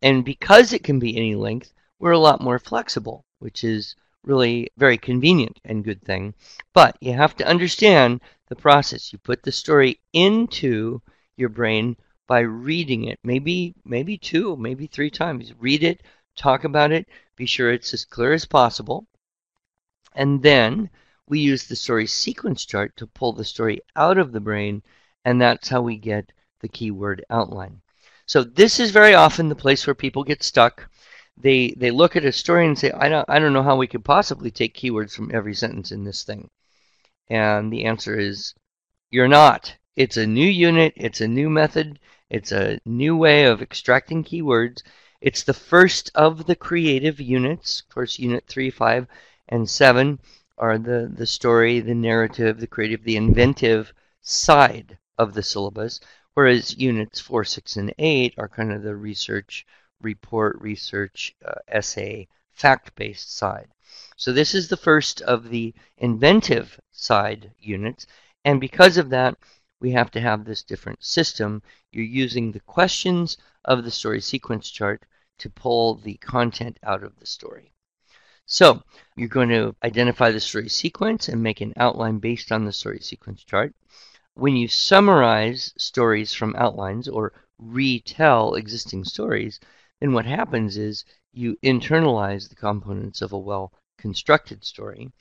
And 0.00 0.24
because 0.24 0.72
it 0.72 0.82
can 0.82 0.98
be 0.98 1.16
any 1.16 1.34
length, 1.34 1.74
we're 1.98 2.12
a 2.12 2.18
lot 2.18 2.40
more 2.40 2.58
flexible, 2.58 3.26
which 3.38 3.64
is 3.64 3.94
really 4.24 4.70
very 4.78 4.96
convenient 4.96 5.58
and 5.64 5.84
good 5.84 6.02
thing. 6.02 6.34
But 6.72 6.96
you 7.00 7.12
have 7.12 7.36
to 7.36 7.46
understand 7.46 8.20
the 8.48 8.56
process. 8.56 9.12
You 9.12 9.18
put 9.18 9.42
the 9.42 9.52
story 9.52 10.00
into 10.12 11.02
your 11.36 11.48
brain 11.50 11.96
by 12.26 12.40
reading 12.40 13.04
it, 13.04 13.18
maybe 13.22 13.74
maybe 13.84 14.18
two, 14.18 14.56
maybe 14.56 14.86
three 14.86 15.10
times. 15.10 15.52
Read 15.58 15.82
it, 15.82 16.02
talk 16.36 16.64
about 16.64 16.92
it, 16.92 17.06
be 17.36 17.46
sure 17.46 17.72
it's 17.72 17.94
as 17.94 18.04
clear 18.04 18.32
as 18.32 18.44
possible. 18.44 19.06
And 20.14 20.42
then 20.42 20.90
we 21.28 21.40
use 21.40 21.64
the 21.66 21.76
story 21.76 22.06
sequence 22.06 22.64
chart 22.64 22.96
to 22.96 23.06
pull 23.06 23.32
the 23.32 23.44
story 23.44 23.80
out 23.96 24.18
of 24.18 24.32
the 24.32 24.40
brain, 24.40 24.82
and 25.24 25.40
that's 25.40 25.68
how 25.68 25.82
we 25.82 25.96
get 25.96 26.32
the 26.60 26.68
keyword 26.68 27.24
outline. 27.30 27.82
So 28.26 28.42
this 28.42 28.80
is 28.80 28.90
very 28.90 29.14
often 29.14 29.48
the 29.48 29.54
place 29.54 29.86
where 29.86 29.94
people 29.94 30.24
get 30.24 30.42
stuck. 30.42 30.88
They 31.36 31.72
they 31.76 31.90
look 31.90 32.16
at 32.16 32.24
a 32.24 32.32
story 32.32 32.66
and 32.66 32.78
say, 32.78 32.90
I 32.92 33.08
don't 33.08 33.28
I 33.28 33.38
don't 33.38 33.52
know 33.52 33.62
how 33.62 33.76
we 33.76 33.86
could 33.86 34.04
possibly 34.04 34.50
take 34.50 34.74
keywords 34.74 35.14
from 35.14 35.30
every 35.34 35.54
sentence 35.54 35.92
in 35.92 36.04
this 36.04 36.24
thing. 36.24 36.50
And 37.28 37.72
the 37.72 37.84
answer 37.84 38.18
is 38.18 38.54
you're 39.10 39.28
not. 39.28 39.76
It's 39.96 40.16
a 40.16 40.26
new 40.26 40.48
unit, 40.48 40.92
it's 40.96 41.20
a 41.20 41.28
new 41.28 41.48
method, 41.48 41.98
it's 42.28 42.50
a 42.50 42.80
new 42.84 43.16
way 43.16 43.44
of 43.44 43.62
extracting 43.62 44.24
keywords. 44.24 44.82
It's 45.20 45.44
the 45.44 45.54
first 45.54 46.10
of 46.14 46.46
the 46.46 46.56
creative 46.56 47.20
units, 47.20 47.80
of 47.80 47.88
course 47.88 48.18
unit 48.18 48.44
3, 48.48 48.70
5, 48.70 49.06
and 49.48 49.70
7 49.70 50.18
are 50.58 50.78
the, 50.78 51.12
the 51.14 51.26
story, 51.26 51.80
the 51.80 51.94
narrative, 51.94 52.58
the 52.58 52.66
creative, 52.66 53.04
the 53.04 53.16
inventive 53.16 53.92
side 54.22 54.98
of 55.18 55.34
the 55.34 55.42
syllabus, 55.42 56.00
whereas 56.34 56.76
units 56.76 57.20
4, 57.20 57.44
6, 57.44 57.76
and 57.76 57.94
8 57.98 58.34
are 58.38 58.48
kind 58.48 58.72
of 58.72 58.82
the 58.82 58.96
research, 58.96 59.64
report, 60.00 60.60
research, 60.60 61.34
uh, 61.44 61.54
essay, 61.68 62.26
fact-based 62.52 63.36
side. 63.36 63.68
So 64.16 64.32
this 64.32 64.54
is 64.54 64.68
the 64.68 64.76
first 64.76 65.20
of 65.22 65.48
the 65.48 65.74
inventive 65.98 66.80
side 66.90 67.52
units, 67.58 68.06
and 68.44 68.60
because 68.60 68.96
of 68.96 69.10
that, 69.10 69.36
we 69.86 69.92
have 69.92 70.10
to 70.10 70.20
have 70.20 70.44
this 70.44 70.64
different 70.64 71.04
system. 71.04 71.62
You're 71.92 72.04
using 72.24 72.50
the 72.50 72.58
questions 72.58 73.38
of 73.64 73.84
the 73.84 73.90
story 73.92 74.20
sequence 74.20 74.68
chart 74.68 75.04
to 75.38 75.48
pull 75.48 75.94
the 75.94 76.14
content 76.14 76.76
out 76.82 77.04
of 77.04 77.16
the 77.20 77.26
story. 77.26 77.72
So 78.46 78.82
you're 79.14 79.28
going 79.28 79.50
to 79.50 79.76
identify 79.84 80.32
the 80.32 80.40
story 80.40 80.68
sequence 80.68 81.28
and 81.28 81.40
make 81.40 81.60
an 81.60 81.72
outline 81.76 82.18
based 82.18 82.50
on 82.50 82.64
the 82.64 82.72
story 82.72 82.98
sequence 82.98 83.44
chart. 83.44 83.76
When 84.34 84.56
you 84.56 84.66
summarize 84.66 85.72
stories 85.78 86.34
from 86.34 86.56
outlines 86.56 87.06
or 87.06 87.32
retell 87.56 88.56
existing 88.56 89.04
stories, 89.04 89.60
then 90.00 90.12
what 90.12 90.26
happens 90.26 90.76
is 90.76 91.04
you 91.32 91.56
internalize 91.62 92.48
the 92.48 92.56
components 92.56 93.22
of 93.22 93.32
a 93.32 93.38
well 93.38 93.72
constructed 93.98 94.64
story. 94.64 95.12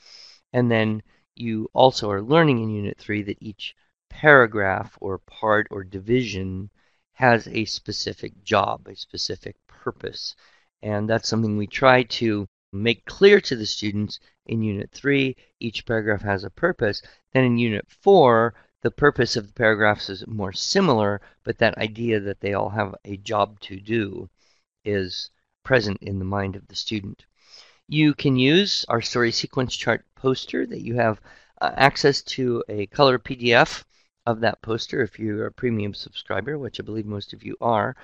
And 0.54 0.72
then 0.72 1.04
you 1.36 1.70
also 1.72 2.10
are 2.10 2.24
learning 2.24 2.64
in 2.64 2.72
Unit 2.72 2.98
3 2.98 3.22
that 3.22 3.38
each 3.40 3.76
paragraph 4.22 4.98
or 5.02 5.18
part 5.18 5.68
or 5.70 5.84
division 5.84 6.70
has 7.12 7.50
a 7.50 7.66
specific 7.66 8.44
job, 8.46 8.88
a 8.88 8.96
specific 8.96 9.58
purpose. 9.68 10.34
And 10.82 11.10
that's 11.10 11.28
something 11.28 11.58
we 11.58 11.68
try 11.68 12.04
to 12.04 12.48
make 12.72 13.04
clear 13.04 13.42
to 13.42 13.58
the 13.58 13.66
students 13.66 14.22
in 14.46 14.64
Unit 14.64 14.90
3. 14.92 15.36
Each 15.60 15.86
paragraph 15.86 16.22
has 16.22 16.46
a 16.46 16.50
purpose. 16.50 17.02
Then 17.34 17.44
in 17.44 17.58
Unit 17.58 17.86
4, 17.90 18.54
the 18.84 18.92
purpose 18.92 19.36
of 19.36 19.48
the 19.48 19.54
paragraphs 19.54 20.10
is 20.10 20.26
more 20.28 20.54
similar, 20.54 21.20
but 21.44 21.58
that 21.58 21.78
idea 21.78 22.22
that 22.22 22.40
they 22.40 22.54
all 22.54 22.70
have 22.70 22.96
a 23.04 23.18
job 23.18 23.60
to 23.62 23.82
do 23.82 24.30
is 24.86 25.30
present 25.66 25.98
in 26.02 26.20
the 26.20 26.32
mind 26.38 26.56
of 26.56 26.66
the 26.70 26.76
student. 26.76 27.26
You 27.90 28.14
can 28.14 28.38
use 28.38 28.86
our 28.88 29.02
story 29.02 29.34
sequence 29.34 29.76
chart 29.76 30.06
poster 30.16 30.66
that 30.68 30.86
you 30.86 30.96
have 30.96 31.20
uh, 31.60 31.72
access 31.76 32.22
to 32.22 32.64
a 32.70 32.86
color 32.88 33.20
PDF 33.20 33.84
of 34.26 34.40
that 34.42 34.62
poster 34.62 35.02
if 35.02 35.20
you're 35.20 35.48
a 35.48 35.52
premium 35.52 35.94
subscriber, 35.94 36.58
which 36.58 36.80
I 36.80 36.84
believe 36.84 37.06
most 37.06 37.34
of 37.34 37.44
you 37.44 37.56
are. 37.62 37.96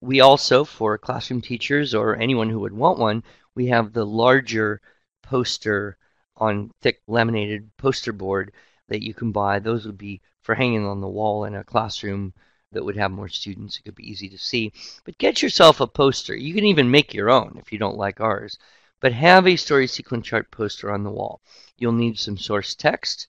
We 0.00 0.20
also, 0.20 0.64
for 0.64 0.96
classroom 0.98 1.40
teachers 1.40 1.94
or 1.94 2.16
anyone 2.16 2.48
who 2.48 2.60
would 2.60 2.72
want 2.72 2.98
one, 2.98 3.22
we 3.54 3.66
have 3.66 3.92
the 3.92 4.06
larger 4.06 4.80
poster 5.22 5.96
on 6.36 6.70
thick 6.80 7.00
laminated 7.06 7.70
poster 7.76 8.12
board 8.12 8.52
that 8.88 9.02
you 9.02 9.14
can 9.14 9.32
buy. 9.32 9.58
Those 9.58 9.86
would 9.86 9.98
be 9.98 10.20
for 10.42 10.54
hanging 10.54 10.86
on 10.86 11.00
the 11.00 11.08
wall 11.08 11.44
in 11.44 11.54
a 11.54 11.64
classroom 11.64 12.32
that 12.72 12.84
would 12.84 12.96
have 12.96 13.10
more 13.10 13.28
students. 13.28 13.78
It 13.78 13.84
could 13.84 13.94
be 13.94 14.10
easy 14.10 14.28
to 14.28 14.38
see. 14.38 14.72
But 15.04 15.18
get 15.18 15.42
yourself 15.42 15.80
a 15.80 15.86
poster. 15.86 16.34
You 16.34 16.54
can 16.54 16.64
even 16.64 16.90
make 16.90 17.12
your 17.12 17.30
own 17.30 17.56
if 17.58 17.72
you 17.72 17.78
don't 17.78 17.96
like 17.96 18.20
ours. 18.20 18.58
But 19.00 19.12
have 19.12 19.46
a 19.46 19.56
story 19.56 19.86
sequence 19.86 20.26
chart 20.26 20.50
poster 20.50 20.90
on 20.90 21.02
the 21.02 21.10
wall. 21.10 21.40
You'll 21.78 21.92
need 21.92 22.18
some 22.18 22.36
source 22.36 22.74
text. 22.74 23.26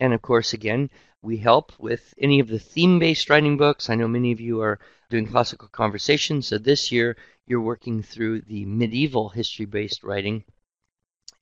And 0.00 0.12
of 0.14 0.22
course, 0.22 0.52
again, 0.52 0.90
we 1.22 1.36
help 1.36 1.72
with 1.78 2.14
any 2.18 2.40
of 2.40 2.48
the 2.48 2.58
theme 2.58 2.98
based 2.98 3.28
writing 3.28 3.56
books. 3.56 3.90
I 3.90 3.96
know 3.96 4.08
many 4.08 4.32
of 4.32 4.40
you 4.40 4.60
are 4.60 4.78
doing 5.10 5.26
classical 5.26 5.68
conversations. 5.68 6.46
So 6.46 6.58
this 6.58 6.92
year, 6.92 7.16
you're 7.46 7.60
working 7.60 8.02
through 8.02 8.42
the 8.42 8.64
medieval 8.64 9.28
history 9.28 9.66
based 9.66 10.04
writing 10.04 10.44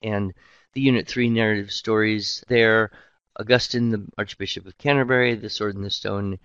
and 0.01 0.33
the 0.73 0.81
Unit 0.81 1.07
3 1.07 1.29
narrative 1.29 1.71
stories 1.71 2.43
there. 2.47 2.91
Augustine, 3.39 3.89
the 3.89 4.07
Archbishop 4.17 4.65
of 4.65 4.77
Canterbury, 4.77 5.35
The 5.35 5.49
Sword 5.49 5.75
and 5.75 5.85
the 5.85 5.91
Stone, 5.91 6.39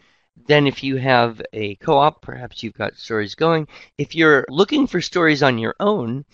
then, 0.47 0.67
if 0.67 0.83
you 0.83 0.97
have 0.97 1.43
a 1.53 1.75
co 1.77 1.99
op, 1.99 2.23
perhaps 2.23 2.63
you've 2.63 2.73
got 2.73 2.97
stories 2.97 3.35
going. 3.35 3.69
If 3.99 4.15
you're 4.15 4.47
looking 4.49 4.87
for 4.87 5.03
stories 5.03 5.43
on 5.43 5.59
your 5.59 5.75
own, 5.79 6.25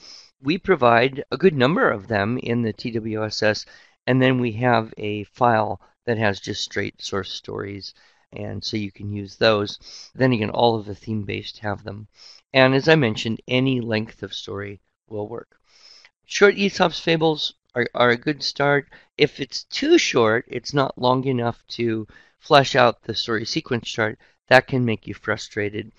we 0.41 0.57
provide 0.59 1.25
a 1.31 1.37
good 1.37 1.55
number 1.55 1.91
of 1.91 2.09
them 2.09 2.39
in 2.39 2.63
the 2.63 2.73
TWSS, 2.73 3.67
and 4.07 4.23
then 4.23 4.41
we 4.41 4.53
have 4.53 4.95
a 4.97 5.25
file 5.25 5.81
that 6.07 6.19
has 6.19 6.41
just 6.41 6.63
straight 6.63 7.03
source 7.03 7.33
stories, 7.33 7.93
and 8.33 8.63
so 8.63 8.77
you 8.77 8.93
can 8.93 9.13
use 9.13 9.37
those. 9.37 9.79
Then 10.15 10.33
again, 10.33 10.51
all 10.51 10.77
of 10.77 10.87
the 10.87 10.95
theme 10.95 11.25
based 11.25 11.59
have 11.59 11.83
them. 11.85 12.09
And 12.53 12.75
as 12.75 12.89
I 12.89 12.95
mentioned, 12.95 13.41
any 13.49 13.81
length 13.81 14.23
of 14.23 14.33
story 14.33 14.81
will 15.09 15.29
work. 15.29 15.59
Short 16.25 16.55
Aesop's 16.57 17.01
fables 17.01 17.55
are, 17.75 17.89
are 17.95 18.11
a 18.11 18.17
good 18.17 18.43
start. 18.43 18.89
If 19.17 19.41
it's 19.41 19.65
too 19.65 19.99
short, 19.99 20.45
it's 20.49 20.73
not 20.73 20.99
long 20.99 21.25
enough 21.25 21.67
to 21.69 22.07
flesh 22.39 22.77
out 22.77 23.03
the 23.03 23.15
story 23.15 23.45
sequence 23.45 23.89
chart, 23.89 24.19
that 24.49 24.67
can 24.67 24.85
make 24.85 25.07
you 25.07 25.15
frustrated. 25.15 25.93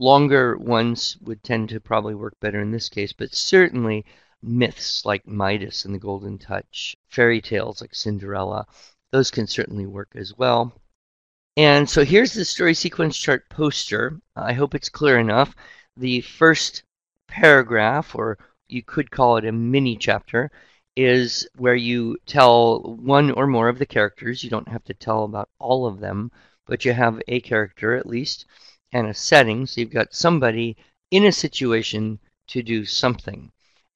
Longer 0.00 0.56
ones 0.56 1.18
would 1.20 1.44
tend 1.44 1.68
to 1.68 1.78
probably 1.78 2.14
work 2.14 2.34
better 2.40 2.58
in 2.58 2.70
this 2.70 2.88
case, 2.88 3.12
but 3.12 3.34
certainly 3.34 4.06
myths 4.40 5.04
like 5.04 5.26
Midas 5.26 5.84
and 5.84 5.94
the 5.94 5.98
Golden 5.98 6.38
Touch, 6.38 6.96
fairy 7.10 7.42
tales 7.42 7.82
like 7.82 7.94
Cinderella, 7.94 8.66
those 9.12 9.30
can 9.30 9.46
certainly 9.46 9.84
work 9.84 10.08
as 10.14 10.34
well. 10.38 10.72
And 11.54 11.86
so 11.86 12.02
here's 12.02 12.32
the 12.32 12.46
story 12.46 12.72
sequence 12.72 13.18
chart 13.18 13.50
poster. 13.50 14.18
I 14.34 14.54
hope 14.54 14.74
it's 14.74 14.88
clear 14.88 15.18
enough. 15.18 15.54
The 15.98 16.22
first 16.22 16.82
paragraph, 17.28 18.14
or 18.14 18.38
you 18.68 18.82
could 18.82 19.10
call 19.10 19.36
it 19.36 19.44
a 19.44 19.52
mini 19.52 19.98
chapter, 19.98 20.50
is 20.96 21.46
where 21.56 21.74
you 21.74 22.16
tell 22.24 22.96
one 22.96 23.32
or 23.32 23.46
more 23.46 23.68
of 23.68 23.78
the 23.78 23.84
characters. 23.84 24.42
You 24.42 24.48
don't 24.48 24.68
have 24.68 24.84
to 24.84 24.94
tell 24.94 25.24
about 25.24 25.50
all 25.58 25.86
of 25.86 26.00
them, 26.00 26.32
but 26.64 26.86
you 26.86 26.94
have 26.94 27.20
a 27.28 27.40
character 27.40 27.94
at 27.96 28.06
least 28.06 28.46
and 28.92 29.06
a 29.06 29.14
setting. 29.14 29.66
So 29.66 29.80
you've 29.80 29.90
got 29.90 30.14
somebody 30.14 30.76
in 31.10 31.24
a 31.26 31.32
situation 31.32 32.18
to 32.48 32.62
do 32.62 32.84
something. 32.84 33.52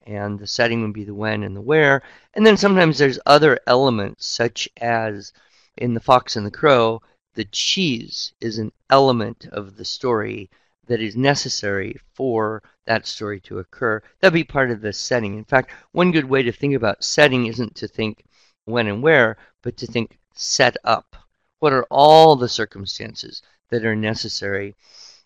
And 0.06 0.38
the 0.38 0.46
setting 0.46 0.82
would 0.82 0.92
be 0.92 1.04
the 1.04 1.14
when 1.14 1.42
and 1.42 1.56
the 1.56 1.60
where. 1.60 2.02
And 2.34 2.46
then 2.46 2.56
sometimes 2.56 2.98
there's 2.98 3.18
other 3.26 3.58
elements, 3.66 4.26
such 4.26 4.68
as 4.76 5.32
in 5.76 5.94
The 5.94 6.00
Fox 6.00 6.36
and 6.36 6.46
the 6.46 6.50
Crow, 6.50 7.00
the 7.34 7.44
cheese 7.46 8.32
is 8.40 8.58
an 8.58 8.70
element 8.90 9.46
of 9.50 9.76
the 9.76 9.84
story 9.84 10.50
that 10.86 11.00
is 11.00 11.16
necessary 11.16 11.96
for 12.12 12.62
that 12.86 13.06
story 13.06 13.40
to 13.40 13.58
occur. 13.58 14.02
That'd 14.20 14.34
be 14.34 14.44
part 14.44 14.70
of 14.70 14.80
the 14.80 14.92
setting. 14.92 15.36
In 15.36 15.44
fact, 15.44 15.72
one 15.92 16.12
good 16.12 16.26
way 16.26 16.42
to 16.42 16.52
think 16.52 16.74
about 16.74 17.02
setting 17.02 17.46
isn't 17.46 17.74
to 17.76 17.88
think 17.88 18.24
when 18.66 18.86
and 18.86 19.02
where, 19.02 19.36
but 19.62 19.76
to 19.78 19.86
think 19.86 20.18
set 20.34 20.76
up. 20.84 21.16
What 21.58 21.72
are 21.72 21.86
all 21.90 22.36
the 22.36 22.48
circumstances 22.48 23.42
that 23.74 23.84
are 23.84 23.96
necessary? 23.96 24.74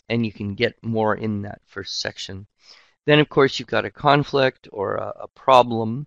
And 0.09 0.25
you 0.25 0.33
can 0.33 0.55
get 0.55 0.83
more 0.83 1.15
in 1.15 1.43
that 1.43 1.61
first 1.67 2.01
section. 2.01 2.47
Then, 3.07 3.21
of 3.21 3.29
course, 3.29 3.59
you've 3.59 3.69
got 3.69 3.85
a 3.85 3.91
conflict 3.91 4.69
or 4.73 4.97
a, 4.97 5.13
a 5.21 5.29
problem. 5.29 6.07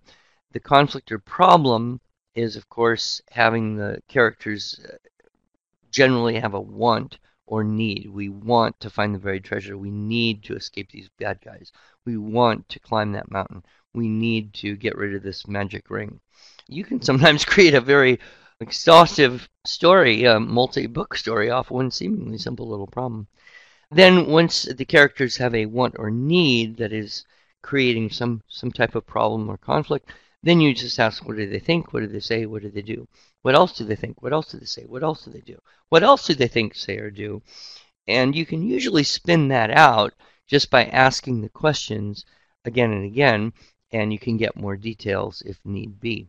The 0.51 0.59
conflict 0.59 1.11
or 1.11 1.19
problem 1.19 2.01
is, 2.35 2.55
of 2.55 2.67
course, 2.69 3.21
having 3.29 3.75
the 3.75 4.01
characters 4.07 4.79
uh, 4.85 4.97
generally 5.91 6.39
have 6.39 6.53
a 6.53 6.61
want 6.61 7.19
or 7.45 7.63
need. 7.63 8.09
We 8.09 8.29
want 8.29 8.79
to 8.79 8.89
find 8.89 9.13
the 9.13 9.19
buried 9.19 9.43
treasure. 9.43 9.77
We 9.77 9.91
need 9.91 10.43
to 10.43 10.55
escape 10.55 10.89
these 10.89 11.09
bad 11.19 11.39
guys. 11.41 11.71
We 12.05 12.17
want 12.17 12.69
to 12.69 12.79
climb 12.79 13.11
that 13.11 13.29
mountain. 13.29 13.63
We 13.93 14.07
need 14.07 14.53
to 14.55 14.75
get 14.75 14.95
rid 14.95 15.13
of 15.15 15.23
this 15.23 15.47
magic 15.47 15.89
ring. 15.89 16.19
You 16.67 16.83
can 16.85 17.01
sometimes 17.09 17.45
create 17.45 17.73
a 17.73 17.81
very 17.81 18.19
exhaustive 18.61 19.49
story, 19.65 20.23
a 20.23 20.39
multi 20.39 20.85
book 20.85 21.17
story, 21.17 21.49
off 21.49 21.71
one 21.71 21.89
seemingly 21.89 22.37
simple 22.37 22.67
little 22.67 22.87
problem. 22.87 23.27
Then, 23.89 24.27
once 24.27 24.63
the 24.63 24.85
characters 24.85 25.37
have 25.37 25.55
a 25.55 25.65
want 25.65 25.95
or 25.97 26.11
need 26.11 26.77
that 26.77 26.93
is 26.93 27.25
creating 27.63 28.11
some, 28.11 28.43
some 28.47 28.71
type 28.71 28.95
of 28.95 29.07
problem 29.07 29.49
or 29.49 29.57
conflict, 29.57 30.11
then 30.43 30.61
you 30.61 30.73
just 30.73 30.99
ask, 30.99 31.25
what 31.25 31.37
do 31.37 31.49
they 31.49 31.59
think? 31.59 31.91
What 31.91 32.01
do 32.01 32.07
they 32.07 32.19
say? 32.19 32.45
What 32.45 32.61
do 32.61 32.69
they 32.69 32.81
do? 32.81 33.07
What 33.41 33.55
else 33.55 33.77
do 33.77 33.83
they 33.83 33.95
think? 33.95 34.21
What 34.21 34.33
else 34.33 34.51
do 34.51 34.59
they 34.59 34.65
say? 34.65 34.85
What 34.85 35.03
else 35.03 35.25
do 35.25 35.31
they 35.31 35.41
do? 35.41 35.59
What 35.89 36.03
else 36.03 36.27
do 36.27 36.35
they 36.35 36.47
think, 36.47 36.75
say, 36.75 36.97
or 36.97 37.09
do? 37.09 37.41
And 38.07 38.35
you 38.35 38.45
can 38.45 38.61
usually 38.61 39.03
spin 39.03 39.47
that 39.49 39.71
out 39.71 40.13
just 40.47 40.69
by 40.69 40.85
asking 40.85 41.41
the 41.41 41.49
questions 41.49 42.25
again 42.63 42.91
and 42.91 43.05
again, 43.05 43.53
and 43.91 44.13
you 44.13 44.19
can 44.19 44.37
get 44.37 44.55
more 44.55 44.77
details 44.77 45.41
if 45.45 45.57
need 45.65 45.99
be. 45.99 46.27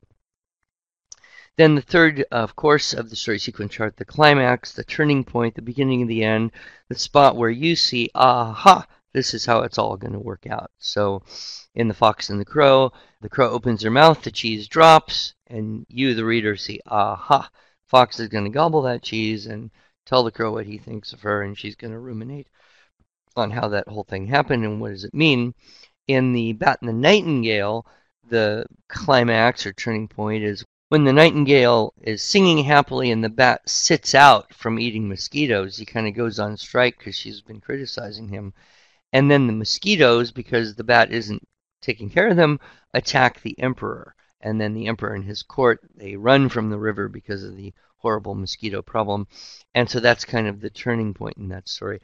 Then 1.58 1.74
the 1.74 1.82
third, 1.82 2.24
of 2.30 2.56
course, 2.56 2.94
of 2.94 3.10
the 3.10 3.16
story 3.16 3.38
sequence 3.38 3.72
chart, 3.72 3.96
the 3.96 4.04
climax, 4.06 4.72
the 4.72 4.84
turning 4.84 5.22
point, 5.22 5.54
the 5.54 5.62
beginning 5.62 6.00
and 6.00 6.10
the 6.10 6.24
end, 6.24 6.52
the 6.88 6.98
spot 6.98 7.36
where 7.36 7.50
you 7.50 7.76
see, 7.76 8.08
aha, 8.14 8.86
this 9.12 9.34
is 9.34 9.44
how 9.44 9.60
it's 9.60 9.76
all 9.76 9.98
going 9.98 10.14
to 10.14 10.18
work 10.18 10.46
out. 10.46 10.70
So 10.78 11.22
in 11.74 11.88
The 11.88 11.94
Fox 11.94 12.30
and 12.30 12.40
the 12.40 12.46
Crow, 12.46 12.92
the 13.20 13.28
crow 13.28 13.50
opens 13.50 13.82
her 13.82 13.90
mouth, 13.90 14.22
the 14.22 14.30
cheese 14.30 14.66
drops, 14.66 15.34
and 15.46 15.84
you, 15.90 16.14
the 16.14 16.24
reader, 16.24 16.56
see, 16.56 16.80
aha, 16.86 17.50
Fox 17.86 18.18
is 18.18 18.28
going 18.28 18.44
to 18.44 18.50
gobble 18.50 18.82
that 18.82 19.02
cheese 19.02 19.46
and 19.46 19.70
tell 20.06 20.24
the 20.24 20.30
crow 20.30 20.52
what 20.52 20.66
he 20.66 20.78
thinks 20.78 21.12
of 21.12 21.20
her, 21.20 21.42
and 21.42 21.58
she's 21.58 21.76
going 21.76 21.92
to 21.92 21.98
ruminate 21.98 22.48
on 23.36 23.50
how 23.50 23.68
that 23.68 23.88
whole 23.88 24.04
thing 24.04 24.26
happened 24.26 24.64
and 24.64 24.80
what 24.80 24.90
does 24.90 25.04
it 25.04 25.12
mean. 25.12 25.54
In 26.08 26.32
the 26.32 26.54
Bat 26.54 26.78
and 26.80 26.88
the 26.88 26.94
Nightingale, 26.94 27.86
the 28.28 28.64
climax 28.88 29.66
or 29.66 29.74
turning 29.74 30.08
point 30.08 30.42
is 30.42 30.64
when 30.92 31.04
the 31.04 31.12
nightingale 31.14 31.94
is 32.02 32.22
singing 32.22 32.62
happily 32.62 33.10
and 33.10 33.24
the 33.24 33.30
bat 33.30 33.66
sits 33.66 34.14
out 34.14 34.52
from 34.52 34.78
eating 34.78 35.08
mosquitoes. 35.08 35.78
He 35.78 35.86
kind 35.86 36.06
of 36.06 36.12
goes 36.12 36.38
on 36.38 36.54
strike 36.58 36.98
because 36.98 37.14
she's 37.14 37.40
been 37.40 37.62
criticizing 37.62 38.28
him. 38.28 38.52
And 39.10 39.30
then 39.30 39.46
the 39.46 39.54
mosquitoes, 39.54 40.32
because 40.32 40.74
the 40.74 40.84
bat 40.84 41.10
isn't 41.10 41.42
taking 41.80 42.10
care 42.10 42.28
of 42.28 42.36
them, 42.36 42.60
attack 42.92 43.40
the 43.40 43.58
emperor 43.58 44.14
and 44.42 44.60
then 44.60 44.74
the 44.74 44.86
emperor 44.86 45.14
and 45.14 45.24
his 45.24 45.42
court 45.42 45.80
they 45.94 46.14
run 46.14 46.50
from 46.50 46.68
the 46.68 46.78
river 46.78 47.08
because 47.08 47.42
of 47.42 47.56
the 47.56 47.72
horrible 47.96 48.34
mosquito 48.34 48.82
problem 48.82 49.26
and 49.74 49.88
so 49.88 49.98
that's 49.98 50.26
kind 50.26 50.46
of 50.46 50.60
the 50.60 50.68
turning 50.68 51.14
point 51.14 51.38
in 51.38 51.48
that 51.48 51.68
story 51.68 52.00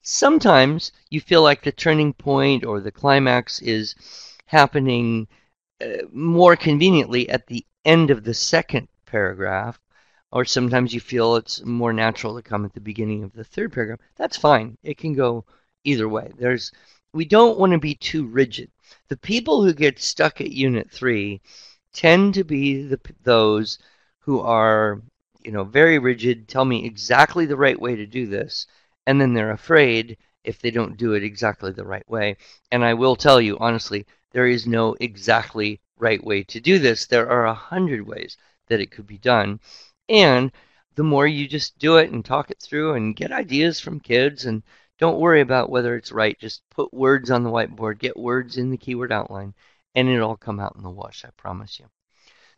sometimes 0.00 0.90
you 1.10 1.20
feel 1.20 1.42
like 1.42 1.62
the 1.62 1.70
turning 1.70 2.12
point 2.12 2.64
or 2.64 2.80
the 2.80 2.90
climax 2.90 3.60
is 3.60 3.94
happening 4.46 5.28
uh, 5.80 6.02
more 6.10 6.56
conveniently 6.56 7.28
at 7.28 7.46
the 7.46 7.64
end 7.84 8.10
of 8.10 8.24
the 8.24 8.34
second 8.34 8.88
paragraph 9.06 9.80
or 10.30 10.44
sometimes 10.44 10.94
you 10.94 11.00
feel 11.00 11.36
it's 11.36 11.64
more 11.64 11.92
natural 11.92 12.34
to 12.36 12.42
come 12.42 12.64
at 12.64 12.72
the 12.72 12.80
beginning 12.80 13.22
of 13.22 13.32
the 13.32 13.44
third 13.44 13.72
paragraph 13.72 14.00
that's 14.16 14.36
fine 14.36 14.76
it 14.82 14.96
can 14.96 15.12
go 15.14 15.44
either 15.84 16.08
way 16.08 16.30
there's 16.38 16.72
we 17.12 17.24
don't 17.26 17.58
want 17.58 17.72
to 17.72 17.78
be 17.78 17.94
too 17.94 18.26
rigid. 18.26 18.70
The 19.08 19.18
people 19.18 19.62
who 19.62 19.74
get 19.74 19.98
stuck 19.98 20.40
at 20.40 20.50
Unit 20.50 20.90
3 20.90 21.40
tend 21.92 22.34
to 22.34 22.44
be 22.44 22.82
the, 22.82 22.98
those 23.22 23.78
who 24.20 24.40
are, 24.40 25.02
you 25.44 25.52
know, 25.52 25.64
very 25.64 25.98
rigid, 25.98 26.48
tell 26.48 26.64
me 26.64 26.86
exactly 26.86 27.44
the 27.44 27.56
right 27.56 27.78
way 27.78 27.96
to 27.96 28.06
do 28.06 28.26
this, 28.26 28.66
and 29.06 29.20
then 29.20 29.34
they're 29.34 29.50
afraid 29.50 30.16
if 30.42 30.58
they 30.58 30.70
don't 30.70 30.96
do 30.96 31.12
it 31.12 31.22
exactly 31.22 31.70
the 31.70 31.84
right 31.84 32.08
way. 32.08 32.36
And 32.70 32.82
I 32.82 32.94
will 32.94 33.16
tell 33.16 33.40
you, 33.40 33.58
honestly, 33.58 34.06
there 34.32 34.46
is 34.46 34.66
no 34.66 34.96
exactly 34.98 35.80
right 35.98 36.22
way 36.22 36.42
to 36.44 36.60
do 36.60 36.78
this. 36.78 37.06
There 37.06 37.28
are 37.28 37.46
a 37.46 37.54
hundred 37.54 38.06
ways 38.06 38.36
that 38.68 38.80
it 38.80 38.90
could 38.90 39.06
be 39.06 39.18
done. 39.18 39.60
And 40.08 40.52
the 40.94 41.04
more 41.04 41.26
you 41.26 41.48
just 41.48 41.78
do 41.78 41.96
it 41.96 42.10
and 42.10 42.24
talk 42.24 42.50
it 42.50 42.60
through 42.60 42.94
and 42.94 43.16
get 43.16 43.32
ideas 43.32 43.80
from 43.80 44.00
kids 44.00 44.44
and 44.46 44.62
don't 44.98 45.20
worry 45.20 45.40
about 45.40 45.70
whether 45.70 45.96
it's 45.96 46.12
right. 46.12 46.38
Just 46.38 46.62
put 46.70 46.92
words 46.92 47.30
on 47.30 47.42
the 47.42 47.50
whiteboard, 47.50 47.98
get 47.98 48.16
words 48.16 48.56
in 48.56 48.70
the 48.70 48.76
keyword 48.76 49.10
outline, 49.10 49.54
and 49.94 50.08
it'll 50.08 50.36
come 50.36 50.60
out 50.60 50.74
in 50.76 50.82
the 50.82 50.90
wash, 50.90 51.24
I 51.24 51.30
promise 51.36 51.78
you. 51.78 51.86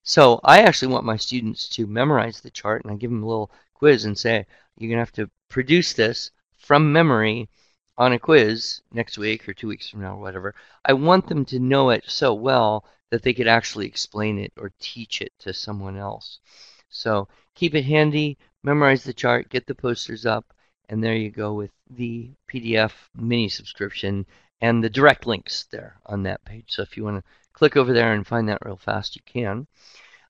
So 0.02 0.40
I 0.44 0.60
actually 0.60 0.92
want 0.92 1.06
my 1.06 1.16
students 1.16 1.68
to 1.70 1.86
memorize 1.86 2.40
the 2.40 2.50
chart, 2.50 2.84
and 2.84 2.92
I 2.92 2.96
give 2.96 3.10
them 3.10 3.22
a 3.22 3.26
little 3.26 3.50
quiz 3.72 4.04
and 4.04 4.18
say, 4.18 4.44
you're 4.76 4.88
going 4.88 4.96
to 4.96 5.02
have 5.02 5.12
to 5.12 5.30
produce 5.48 5.94
this 5.94 6.30
from 6.58 6.92
memory 6.92 7.48
on 7.96 8.12
a 8.12 8.18
quiz 8.18 8.80
next 8.92 9.18
week 9.18 9.48
or 9.48 9.54
two 9.54 9.68
weeks 9.68 9.88
from 9.88 10.00
now 10.02 10.14
or 10.14 10.20
whatever. 10.20 10.54
I 10.84 10.92
want 10.94 11.28
them 11.28 11.44
to 11.46 11.58
know 11.58 11.90
it 11.90 12.04
so 12.06 12.34
well 12.34 12.84
that 13.10 13.22
they 13.22 13.34
could 13.34 13.46
actually 13.46 13.86
explain 13.86 14.38
it 14.38 14.52
or 14.56 14.72
teach 14.80 15.20
it 15.20 15.32
to 15.40 15.52
someone 15.52 15.96
else. 15.96 16.40
So 16.88 17.28
keep 17.54 17.74
it 17.74 17.84
handy, 17.84 18.38
memorize 18.62 19.04
the 19.04 19.12
chart, 19.12 19.48
get 19.48 19.66
the 19.66 19.74
posters 19.74 20.26
up, 20.26 20.52
and 20.88 21.02
there 21.02 21.16
you 21.16 21.30
go 21.30 21.54
with 21.54 21.70
the 21.90 22.30
PDF 22.52 22.92
mini 23.14 23.48
subscription 23.48 24.26
and 24.60 24.82
the 24.82 24.90
direct 24.90 25.26
links 25.26 25.64
there 25.70 25.98
on 26.06 26.22
that 26.24 26.44
page. 26.44 26.66
So 26.68 26.82
if 26.82 26.96
you 26.96 27.04
want 27.04 27.18
to 27.24 27.30
click 27.52 27.76
over 27.76 27.92
there 27.92 28.12
and 28.12 28.26
find 28.26 28.48
that 28.48 28.64
real 28.64 28.76
fast, 28.76 29.16
you 29.16 29.22
can. 29.24 29.66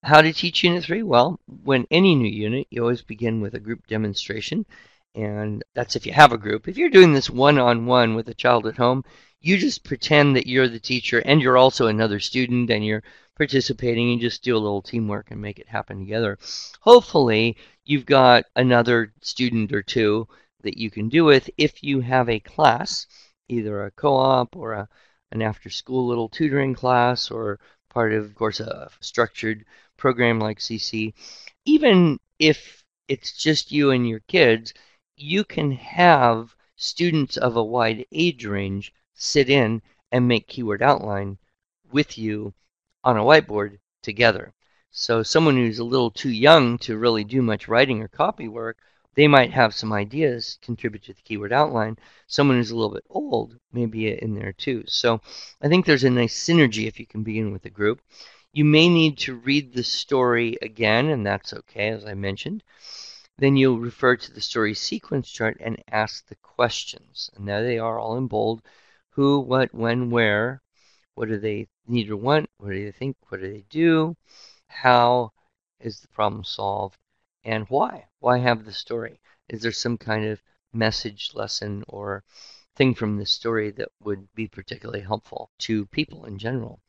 How 0.02 0.20
to 0.20 0.32
teach 0.32 0.62
Unit 0.62 0.84
3? 0.84 1.02
Well, 1.02 1.40
when 1.46 1.86
any 1.90 2.14
new 2.14 2.28
unit, 2.28 2.66
you 2.68 2.82
always 2.82 3.00
begin 3.00 3.40
with 3.40 3.54
a 3.54 3.60
group 3.60 3.86
demonstration. 3.86 4.66
And 5.14 5.62
that's 5.74 5.96
if 5.96 6.06
you 6.06 6.12
have 6.12 6.32
a 6.32 6.38
group. 6.38 6.66
If 6.66 6.76
you're 6.76 6.90
doing 6.90 7.12
this 7.12 7.30
one 7.30 7.58
on 7.58 7.86
one 7.86 8.14
with 8.14 8.28
a 8.28 8.34
child 8.34 8.66
at 8.66 8.76
home, 8.76 9.04
you 9.40 9.58
just 9.58 9.84
pretend 9.84 10.36
that 10.36 10.46
you're 10.46 10.68
the 10.68 10.80
teacher 10.80 11.20
and 11.20 11.40
you're 11.40 11.58
also 11.58 11.86
another 11.86 12.18
student 12.18 12.70
and 12.70 12.84
you're 12.84 13.02
participating. 13.36 14.08
You 14.08 14.20
just 14.20 14.42
do 14.42 14.56
a 14.56 14.58
little 14.58 14.82
teamwork 14.82 15.30
and 15.30 15.40
make 15.40 15.58
it 15.58 15.68
happen 15.68 15.98
together. 15.98 16.38
Hopefully, 16.80 17.56
you've 17.84 18.06
got 18.06 18.46
another 18.56 19.12
student 19.20 19.72
or 19.72 19.82
two 19.82 20.26
that 20.62 20.78
you 20.78 20.90
can 20.90 21.08
do 21.08 21.24
with 21.24 21.50
if 21.58 21.82
you 21.82 22.00
have 22.00 22.28
a 22.28 22.40
class, 22.40 23.06
either 23.48 23.84
a 23.84 23.90
co-op 23.92 24.56
or 24.56 24.72
a, 24.72 24.88
an 25.30 25.42
after-school 25.42 26.06
little 26.06 26.28
tutoring 26.28 26.74
class 26.74 27.30
or 27.30 27.60
part 27.90 28.12
of, 28.12 28.24
of 28.24 28.34
course, 28.34 28.60
a 28.60 28.88
structured 29.00 29.64
program 29.96 30.40
like 30.40 30.58
CC. 30.58 31.12
Even 31.64 32.18
if 32.38 32.82
it's 33.08 33.36
just 33.36 33.70
you 33.70 33.90
and 33.90 34.08
your 34.08 34.20
kids, 34.20 34.74
you 35.16 35.44
can 35.44 35.72
have 35.72 36.54
students 36.76 37.36
of 37.36 37.56
a 37.56 37.64
wide 37.64 38.06
age 38.12 38.44
range 38.46 38.92
sit 39.14 39.48
in 39.48 39.80
and 40.10 40.28
make 40.28 40.48
keyword 40.48 40.82
outline 40.82 41.38
with 41.90 42.18
you 42.18 42.54
on 43.02 43.16
a 43.16 43.22
whiteboard 43.22 43.78
together. 44.02 44.52
So 44.90 45.22
someone 45.22 45.56
who's 45.56 45.78
a 45.78 45.84
little 45.84 46.10
too 46.10 46.30
young 46.30 46.78
to 46.78 46.98
really 46.98 47.24
do 47.24 47.42
much 47.42 47.68
writing 47.68 48.00
or 48.02 48.08
copy 48.08 48.48
work 48.48 48.78
they 49.14 49.28
might 49.28 49.52
have 49.52 49.74
some 49.74 49.92
ideas 49.92 50.58
contribute 50.60 51.04
to 51.04 51.12
the 51.12 51.22
keyword 51.22 51.52
outline. 51.52 51.96
Someone 52.26 52.56
who's 52.56 52.72
a 52.72 52.76
little 52.76 52.94
bit 52.94 53.04
old 53.08 53.56
may 53.72 53.86
be 53.86 54.08
in 54.08 54.34
there 54.34 54.52
too. 54.52 54.82
So 54.86 55.20
I 55.62 55.68
think 55.68 55.86
there's 55.86 56.04
a 56.04 56.10
nice 56.10 56.36
synergy 56.36 56.86
if 56.86 56.98
you 56.98 57.06
can 57.06 57.22
begin 57.22 57.52
with 57.52 57.64
a 57.64 57.70
group. 57.70 58.00
You 58.52 58.64
may 58.64 58.88
need 58.88 59.18
to 59.18 59.36
read 59.36 59.72
the 59.72 59.84
story 59.84 60.56
again, 60.62 61.08
and 61.08 61.24
that's 61.24 61.52
okay, 61.52 61.88
as 61.88 62.04
I 62.04 62.14
mentioned. 62.14 62.62
Then 63.38 63.56
you'll 63.56 63.78
refer 63.78 64.16
to 64.16 64.32
the 64.32 64.40
story 64.40 64.74
sequence 64.74 65.30
chart 65.30 65.56
and 65.60 65.82
ask 65.88 66.26
the 66.26 66.36
questions. 66.36 67.30
And 67.34 67.48
there 67.48 67.62
they 67.62 67.78
are 67.78 67.98
all 67.98 68.16
in 68.16 68.26
bold. 68.26 68.62
Who, 69.10 69.40
what, 69.40 69.74
when, 69.74 70.10
where. 70.10 70.62
What 71.14 71.28
do 71.28 71.38
they 71.38 71.68
need 71.86 72.10
or 72.10 72.16
want? 72.16 72.50
What 72.58 72.70
do 72.70 72.84
they 72.84 72.92
think? 72.92 73.16
What 73.28 73.40
do 73.40 73.52
they 73.52 73.64
do? 73.68 74.16
How 74.68 75.32
is 75.80 76.00
the 76.00 76.08
problem 76.08 76.44
solved? 76.44 76.98
and 77.44 77.66
why? 77.68 78.08
Why 78.20 78.38
have 78.38 78.64
the 78.64 78.72
story? 78.72 79.20
Is 79.48 79.60
there 79.62 79.72
some 79.72 79.98
kind 79.98 80.24
of 80.24 80.42
message, 80.72 81.32
lesson, 81.34 81.84
or 81.86 82.24
thing 82.74 82.94
from 82.94 83.18
the 83.18 83.26
story 83.26 83.70
that 83.72 83.90
would 84.00 84.32
be 84.34 84.48
particularly 84.48 85.02
helpful 85.02 85.50
to 85.58 85.86
people 85.86 86.24
in 86.24 86.38
general? 86.38 86.80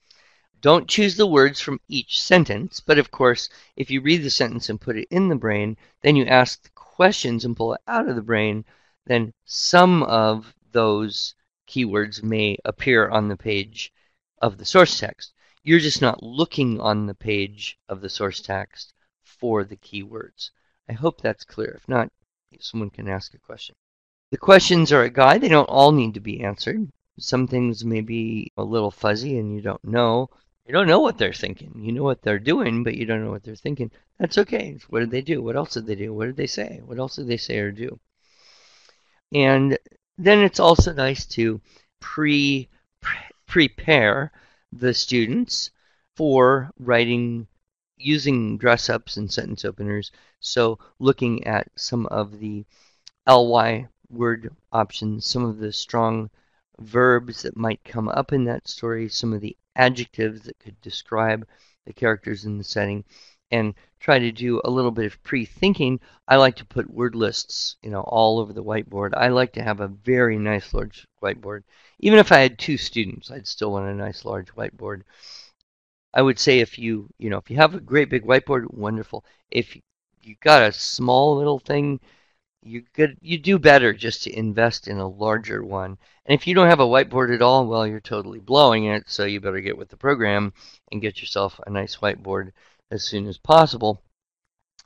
Don't 0.65 0.89
choose 0.89 1.15
the 1.15 1.27
words 1.27 1.61
from 1.61 1.79
each 1.87 2.19
sentence, 2.19 2.79
but 2.79 2.97
of 2.97 3.11
course, 3.11 3.49
if 3.75 3.91
you 3.91 4.01
read 4.01 4.23
the 4.23 4.31
sentence 4.31 4.67
and 4.67 4.81
put 4.81 4.97
it 4.97 5.07
in 5.11 5.29
the 5.29 5.35
brain, 5.35 5.77
then 6.01 6.15
you 6.15 6.25
ask 6.25 6.63
the 6.63 6.71
questions 6.71 7.45
and 7.45 7.55
pull 7.55 7.75
it 7.75 7.81
out 7.87 8.09
of 8.09 8.15
the 8.15 8.23
brain, 8.23 8.65
then 9.05 9.31
some 9.45 10.01
of 10.01 10.55
those 10.71 11.35
keywords 11.67 12.23
may 12.23 12.57
appear 12.65 13.07
on 13.07 13.27
the 13.27 13.37
page 13.37 13.93
of 14.41 14.57
the 14.57 14.65
source 14.65 14.99
text. 14.99 15.35
You're 15.61 15.77
just 15.77 16.01
not 16.01 16.23
looking 16.23 16.81
on 16.81 17.05
the 17.05 17.13
page 17.13 17.77
of 17.87 18.01
the 18.01 18.09
source 18.09 18.41
text 18.41 18.91
for 19.21 19.63
the 19.63 19.77
keywords. 19.77 20.49
I 20.89 20.93
hope 20.93 21.21
that's 21.21 21.45
clear. 21.45 21.75
If 21.77 21.87
not, 21.87 22.11
someone 22.59 22.89
can 22.89 23.07
ask 23.07 23.35
a 23.35 23.37
question. 23.37 23.75
The 24.31 24.39
questions 24.39 24.91
are 24.91 25.03
a 25.03 25.11
guide. 25.11 25.41
They 25.41 25.47
don't 25.47 25.69
all 25.69 25.91
need 25.91 26.15
to 26.15 26.19
be 26.19 26.43
answered. 26.43 26.89
Some 27.19 27.47
things 27.47 27.85
may 27.85 28.01
be 28.01 28.51
a 28.57 28.63
little 28.63 28.89
fuzzy 28.89 29.37
and 29.37 29.53
you 29.53 29.61
don't 29.61 29.85
know. 29.85 30.27
You 30.65 30.73
don't 30.73 30.87
know 30.87 30.99
what 30.99 31.19
they're 31.19 31.31
thinking. 31.31 31.79
You 31.83 31.91
know 31.91 32.03
what 32.03 32.23
they're 32.23 32.39
doing, 32.39 32.83
but 32.83 32.95
you 32.95 33.05
don't 33.05 33.23
know 33.23 33.29
what 33.29 33.43
they're 33.43 33.55
thinking. 33.55 33.91
That's 34.17 34.37
okay. 34.39 34.77
What 34.89 35.01
did 35.01 35.11
they 35.11 35.21
do? 35.21 35.43
What 35.43 35.55
else 35.55 35.73
did 35.75 35.85
they 35.85 35.95
do? 35.95 36.13
What 36.13 36.25
did 36.25 36.37
they 36.37 36.47
say? 36.47 36.81
What 36.83 36.97
else 36.97 37.17
did 37.17 37.27
they 37.27 37.37
say 37.37 37.59
or 37.59 37.71
do? 37.71 37.99
And 39.31 39.77
then 40.17 40.39
it's 40.39 40.59
also 40.59 40.91
nice 40.93 41.25
to 41.27 41.61
pre 41.99 42.67
prepare 43.45 44.31
the 44.71 44.93
students 44.93 45.69
for 46.15 46.71
writing 46.79 47.47
using 47.97 48.57
dress 48.57 48.89
ups 48.89 49.17
and 49.17 49.31
sentence 49.31 49.65
openers. 49.65 50.11
So 50.39 50.79
looking 50.99 51.45
at 51.45 51.67
some 51.75 52.07
of 52.07 52.39
the 52.39 52.65
ly 53.27 53.87
word 54.09 54.55
options, 54.71 55.25
some 55.25 55.45
of 55.45 55.59
the 55.59 55.71
strong 55.71 56.29
verbs 56.79 57.41
that 57.43 57.57
might 57.57 57.83
come 57.83 58.09
up 58.09 58.33
in 58.33 58.45
that 58.45 58.67
story, 58.67 59.09
some 59.09 59.33
of 59.33 59.41
the 59.41 59.55
adjectives 59.75 60.43
that 60.43 60.59
could 60.59 60.79
describe 60.81 61.47
the 61.85 61.93
characters 61.93 62.45
in 62.45 62.57
the 62.57 62.63
setting, 62.63 63.03
and 63.51 63.73
try 63.99 64.19
to 64.19 64.31
do 64.31 64.61
a 64.63 64.69
little 64.69 64.91
bit 64.91 65.05
of 65.05 65.21
pre-thinking. 65.23 65.99
I 66.27 66.37
like 66.37 66.55
to 66.57 66.65
put 66.65 66.89
word 66.89 67.15
lists, 67.15 67.77
you 67.81 67.89
know, 67.89 68.01
all 68.01 68.39
over 68.39 68.53
the 68.53 68.63
whiteboard. 68.63 69.13
I 69.15 69.29
like 69.29 69.53
to 69.53 69.63
have 69.63 69.79
a 69.79 69.87
very 69.87 70.37
nice 70.37 70.73
large 70.73 71.07
whiteboard. 71.21 71.63
Even 71.99 72.19
if 72.19 72.31
I 72.31 72.39
had 72.39 72.57
two 72.59 72.77
students, 72.77 73.31
I'd 73.31 73.47
still 73.47 73.71
want 73.71 73.89
a 73.89 73.93
nice 73.93 74.25
large 74.25 74.47
whiteboard 74.55 75.03
I 76.15 76.21
would 76.21 76.39
say 76.39 76.59
if 76.59 76.79
you 76.79 77.09
you 77.17 77.29
know 77.29 77.37
if 77.37 77.51
you 77.51 77.57
have 77.57 77.75
a 77.75 77.79
great 77.79 78.09
big 78.09 78.23
whiteboard, 78.23 78.73
wonderful. 78.73 79.25
If 79.51 79.75
you 80.21 80.35
got 80.41 80.63
a 80.63 80.71
small 80.71 81.35
little 81.35 81.59
thing, 81.59 81.99
you 82.65 82.83
could 82.93 83.17
you 83.21 83.37
do 83.37 83.59
better 83.59 83.93
just 83.93 84.23
to 84.23 84.37
invest 84.37 84.87
in 84.87 84.97
a 84.97 85.07
larger 85.07 85.63
one. 85.63 85.97
And 86.25 86.39
if 86.39 86.47
you 86.47 86.55
don't 86.55 86.69
have 86.69 86.79
a 86.79 86.85
whiteboard 86.85 87.33
at 87.33 87.41
all, 87.41 87.67
well, 87.67 87.85
you're 87.87 87.99
totally 87.99 88.39
blowing 88.39 88.85
it. 88.85 89.03
So 89.07 89.25
you 89.25 89.39
better 89.39 89.61
get 89.61 89.77
with 89.77 89.89
the 89.89 89.97
program 89.97 90.53
and 90.91 91.01
get 91.01 91.21
yourself 91.21 91.59
a 91.65 91.69
nice 91.69 91.97
whiteboard 91.97 92.51
as 92.91 93.03
soon 93.03 93.27
as 93.27 93.37
possible. 93.37 94.01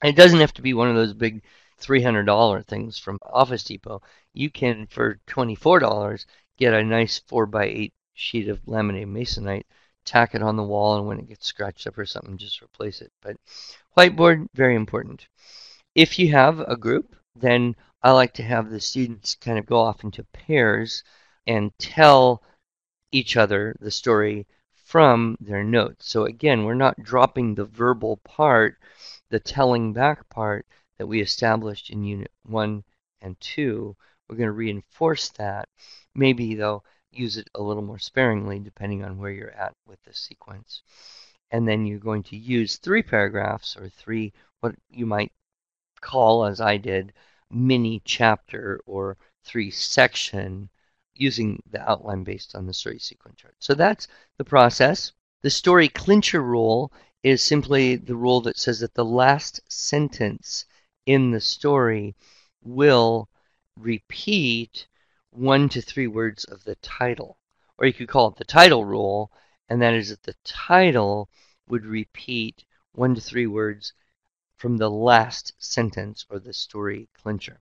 And 0.02 0.10
it 0.10 0.22
doesn't 0.22 0.40
have 0.40 0.54
to 0.54 0.62
be 0.62 0.74
one 0.74 0.90
of 0.90 0.96
those 0.96 1.14
big 1.14 1.44
$300 1.82 2.66
things 2.66 3.00
from 3.00 3.20
Office 3.24 3.64
Depot. 3.64 4.02
You 4.34 4.50
can, 4.50 4.88
for 4.88 5.20
$24, 5.28 6.26
get 6.58 6.74
a 6.74 6.84
nice 6.84 7.20
4 7.20 7.46
by 7.46 7.66
8 7.66 7.94
sheet 8.14 8.50
of 8.50 8.68
laminated 8.68 9.10
masonite 9.10 9.64
tack 10.10 10.34
it 10.34 10.42
on 10.42 10.56
the 10.56 10.64
wall, 10.64 10.98
and 10.98 11.08
when 11.08 11.20
it 11.20 11.28
gets 11.28 11.46
scratched 11.46 11.86
up 11.86 11.98
or 11.98 12.06
something, 12.06 12.38
just 12.38 12.62
replace 12.62 13.02
it. 13.02 13.12
But 13.22 13.38
whiteboard, 13.96 14.48
very 14.54 14.76
important. 14.76 15.28
If 15.94 16.18
you 16.18 16.32
have 16.32 16.60
a 16.60 16.76
group, 16.76 17.16
then 17.40 17.76
I 18.02 18.12
like 18.12 18.34
to 18.36 18.44
have 18.44 18.70
the 18.70 18.80
students 18.80 19.36
kind 19.36 19.58
of 19.58 19.66
go 19.66 19.80
off 19.80 20.04
into 20.04 20.24
pairs 20.26 21.04
and 21.48 21.72
tell 21.80 22.44
each 23.12 23.38
other 23.38 23.76
the 23.80 23.92
story 23.92 24.48
from 24.86 25.38
their 25.40 25.64
notes. 25.64 26.10
So 26.10 26.26
again, 26.26 26.64
we're 26.64 26.74
not 26.74 27.04
dropping 27.04 27.56
the 27.56 27.66
verbal 27.66 28.18
part, 28.18 28.78
the 29.30 29.40
telling 29.40 29.94
back 29.94 30.28
part 30.30 30.66
that 30.98 31.08
we 31.08 31.22
established 31.22 31.90
in 31.90 32.04
Unit 32.04 32.32
1 32.46 32.84
and 33.22 33.40
2. 33.40 33.96
We're 34.28 34.36
going 34.36 34.48
to 34.48 34.54
reinforce 34.54 35.30
that. 35.30 35.70
Maybe, 36.16 36.56
though, 36.56 36.84
use 37.12 37.38
it 37.38 37.50
a 37.56 37.62
little 37.62 37.84
more 37.84 38.00
sparingly 38.00 38.60
depending 38.60 39.04
on 39.04 39.18
where 39.18 39.32
you're 39.32 39.52
at 39.52 39.76
with 39.86 40.02
the 40.04 40.14
sequence. 40.14 40.82
And 41.52 41.68
then 41.68 41.86
you're 41.86 42.00
going 42.00 42.24
to 42.24 42.38
use 42.38 42.78
three 42.78 43.02
paragraphs 43.04 43.76
or 43.76 43.90
three, 43.90 44.34
what 44.62 44.76
you 44.90 45.06
might 45.06 45.32
call, 46.02 46.46
as 46.46 46.62
I 46.62 46.78
did, 46.78 47.14
mini 47.52 48.02
chapter 48.06 48.82
or 48.86 49.18
three 49.44 49.72
section 49.72 50.70
using 51.16 51.62
the 51.70 51.90
outline 51.90 52.24
based 52.24 52.56
on 52.56 52.66
the 52.66 52.74
story 52.74 53.00
sequence 53.00 53.38
chart. 53.38 53.56
So 53.60 53.74
that's 53.74 54.08
the 54.38 54.46
process. 54.46 55.12
The 55.42 55.50
story 55.50 55.90
clincher 55.90 56.42
rule 56.42 56.92
is 57.24 57.44
simply 57.44 57.96
the 57.96 58.16
rule 58.16 58.42
that 58.42 58.58
says 58.58 58.80
that 58.80 58.94
the 58.94 59.06
last 59.06 59.60
sentence 59.68 60.66
in 61.06 61.32
the 61.32 61.42
story 61.42 62.16
will 62.64 63.30
repeat 63.78 64.88
one 65.32 65.70
to 65.70 65.82
three 65.82 66.08
words 66.08 66.46
of 66.46 66.64
the 66.64 66.76
title. 66.76 67.38
Or 67.78 67.86
you 67.86 67.94
could 67.94 68.08
call 68.08 68.30
it 68.30 68.36
the 68.36 68.46
title 68.46 68.86
rule, 68.86 69.32
and 69.70 69.82
that 69.82 69.94
is 69.94 70.10
that 70.10 70.24
the 70.24 70.36
title 70.44 71.30
would 71.68 71.86
repeat 71.86 72.66
one 72.94 73.16
to 73.16 73.22
three 73.22 73.48
words 73.48 73.94
from 74.60 74.78
the 74.78 74.90
last 74.90 75.54
sentence 75.58 76.26
or 76.30 76.38
the 76.38 76.54
story 76.54 77.08
clincher. 77.22 77.60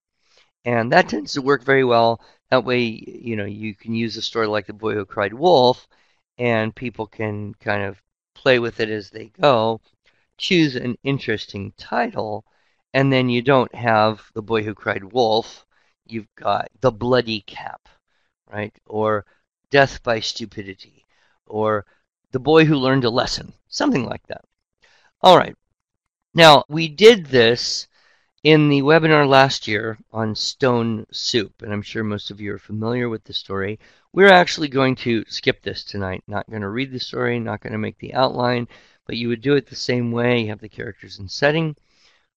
And 0.65 0.93
that 0.93 1.09
tends 1.09 1.33
to 1.33 1.43
work 1.43 1.63
very 1.63 1.85
well. 1.85 2.21
That 2.51 2.65
way, 2.65 2.81
you 2.81 3.37
know, 3.37 3.45
you 3.45 3.75
can 3.75 3.95
use 3.95 4.17
a 4.17 4.23
story 4.23 4.49
like 4.49 4.67
The 4.67 4.73
Boy 4.73 4.95
Who 4.95 5.07
Cried 5.07 5.33
Wolf, 5.33 5.87
and 6.39 6.75
people 6.75 7.07
can 7.07 7.55
kind 7.55 7.85
of 7.85 8.03
play 8.35 8.59
with 8.59 8.81
it 8.81 8.91
as 8.91 9.11
they 9.11 9.27
go, 9.41 9.81
choose 10.37 10.75
an 10.75 10.97
interesting 11.05 11.73
title, 11.79 12.45
and 12.93 13.13
then 13.13 13.29
you 13.29 13.43
don't 13.43 13.73
have 13.75 14.23
The 14.35 14.43
Boy 14.43 14.65
Who 14.65 14.75
Cried 14.75 15.05
Wolf. 15.05 15.65
You've 16.05 16.35
got 16.35 16.69
The 16.81 16.93
Bloody 16.93 17.43
Cap, 17.43 17.89
right? 18.51 18.77
Or 18.87 19.25
Death 19.71 20.03
by 20.03 20.21
Stupidity, 20.21 21.05
or 21.47 21.87
The 22.33 22.41
Boy 22.41 22.65
Who 22.65 22.77
Learned 22.77 23.05
a 23.05 23.11
Lesson, 23.11 23.53
something 23.69 24.05
like 24.05 24.27
that. 24.27 24.45
All 25.23 25.37
right. 25.37 25.55
Now, 26.39 26.63
we 26.69 26.87
did 26.87 27.27
this 27.27 27.89
in 28.45 28.69
the 28.69 28.83
webinar 28.83 29.29
last 29.29 29.67
year 29.67 29.99
on 30.13 30.37
stone 30.37 31.05
soup, 31.11 31.63
and 31.63 31.73
I'm 31.73 31.83
sure 31.83 32.05
most 32.05 32.31
of 32.31 32.41
you 32.41 32.55
are 32.55 32.61
familiar 32.61 33.09
with 33.09 33.25
the 33.25 33.33
story, 33.33 33.81
we're 34.13 34.31
actually 34.31 34.69
going 34.69 34.95
to 35.03 35.25
skip 35.27 35.63
this 35.63 35.83
tonight. 35.83 36.23
Not 36.29 36.49
going 36.49 36.63
to 36.63 36.69
read 36.69 36.93
the 36.93 37.01
story, 37.01 37.41
not 37.41 37.61
going 37.61 37.73
to 37.73 37.79
make 37.79 37.99
the 37.99 38.15
outline, 38.15 38.69
but 39.05 39.17
you 39.17 39.27
would 39.27 39.41
do 39.41 39.57
it 39.57 39.67
the 39.67 39.75
same 39.75 40.13
way. 40.13 40.43
You 40.43 40.51
have 40.51 40.61
the 40.61 40.69
characters 40.69 41.19
and 41.19 41.29
setting, 41.29 41.75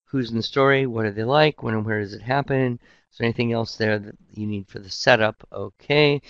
who's 0.06 0.32
in 0.32 0.38
the 0.38 0.42
story, 0.42 0.88
what 0.88 1.06
are 1.06 1.12
they 1.12 1.24
like, 1.24 1.62
when 1.62 1.76
and 1.76 1.86
where 1.86 2.00
does 2.00 2.16
it 2.16 2.24
happen, 2.24 2.80
is 3.12 3.20
there 3.20 3.26
anything 3.26 3.54
else 3.54 3.76
there 3.76 4.00
that 4.00 4.16
you 4.34 4.48
need 4.48 4.68
for 4.68 4.80
the 4.80 4.90
setup? 4.90 5.48
Okay. 5.54 6.24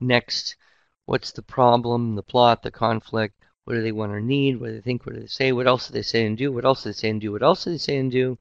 Next, 0.00 0.56
what's 1.04 1.32
the 1.32 1.42
problem, 1.42 2.14
the 2.14 2.22
plot, 2.22 2.62
the 2.62 2.70
conflict, 2.70 3.39
what 3.70 3.76
do 3.76 3.82
they 3.82 3.92
want 3.92 4.10
or 4.10 4.20
need, 4.20 4.58
what 4.58 4.66
do 4.66 4.74
they 4.74 4.80
think, 4.80 5.06
what 5.06 5.14
do 5.14 5.20
they 5.20 5.28
say, 5.28 5.52
what 5.52 5.68
else 5.68 5.86
do 5.86 5.92
they 5.94 6.02
say 6.02 6.26
and 6.26 6.36
do, 6.36 6.50
what 6.50 6.64
else 6.64 6.82
do 6.82 6.88
they 6.88 6.92
say 6.92 7.08
and 7.08 7.20
do, 7.20 7.30
what 7.30 7.44
else 7.44 7.62
do 7.62 7.70
they 7.70 7.78
say 7.78 7.98
and 7.98 8.10
do, 8.10 8.36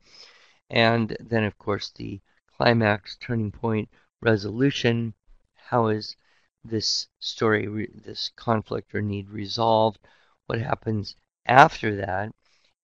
and 0.72 1.16
then, 1.20 1.44
of 1.44 1.56
course, 1.60 1.92
the 1.96 2.20
climax, 2.58 3.16
turning 3.22 3.52
point, 3.52 3.88
resolution. 4.22 5.14
How 5.54 5.90
is 5.90 6.16
this 6.64 7.10
story, 7.20 7.92
this 7.94 8.32
conflict 8.36 8.96
or 8.96 9.04
need 9.04 9.30
resolved? 9.30 10.00
What 10.48 10.60
happens 10.60 11.16
after 11.46 11.96
that? 11.98 12.34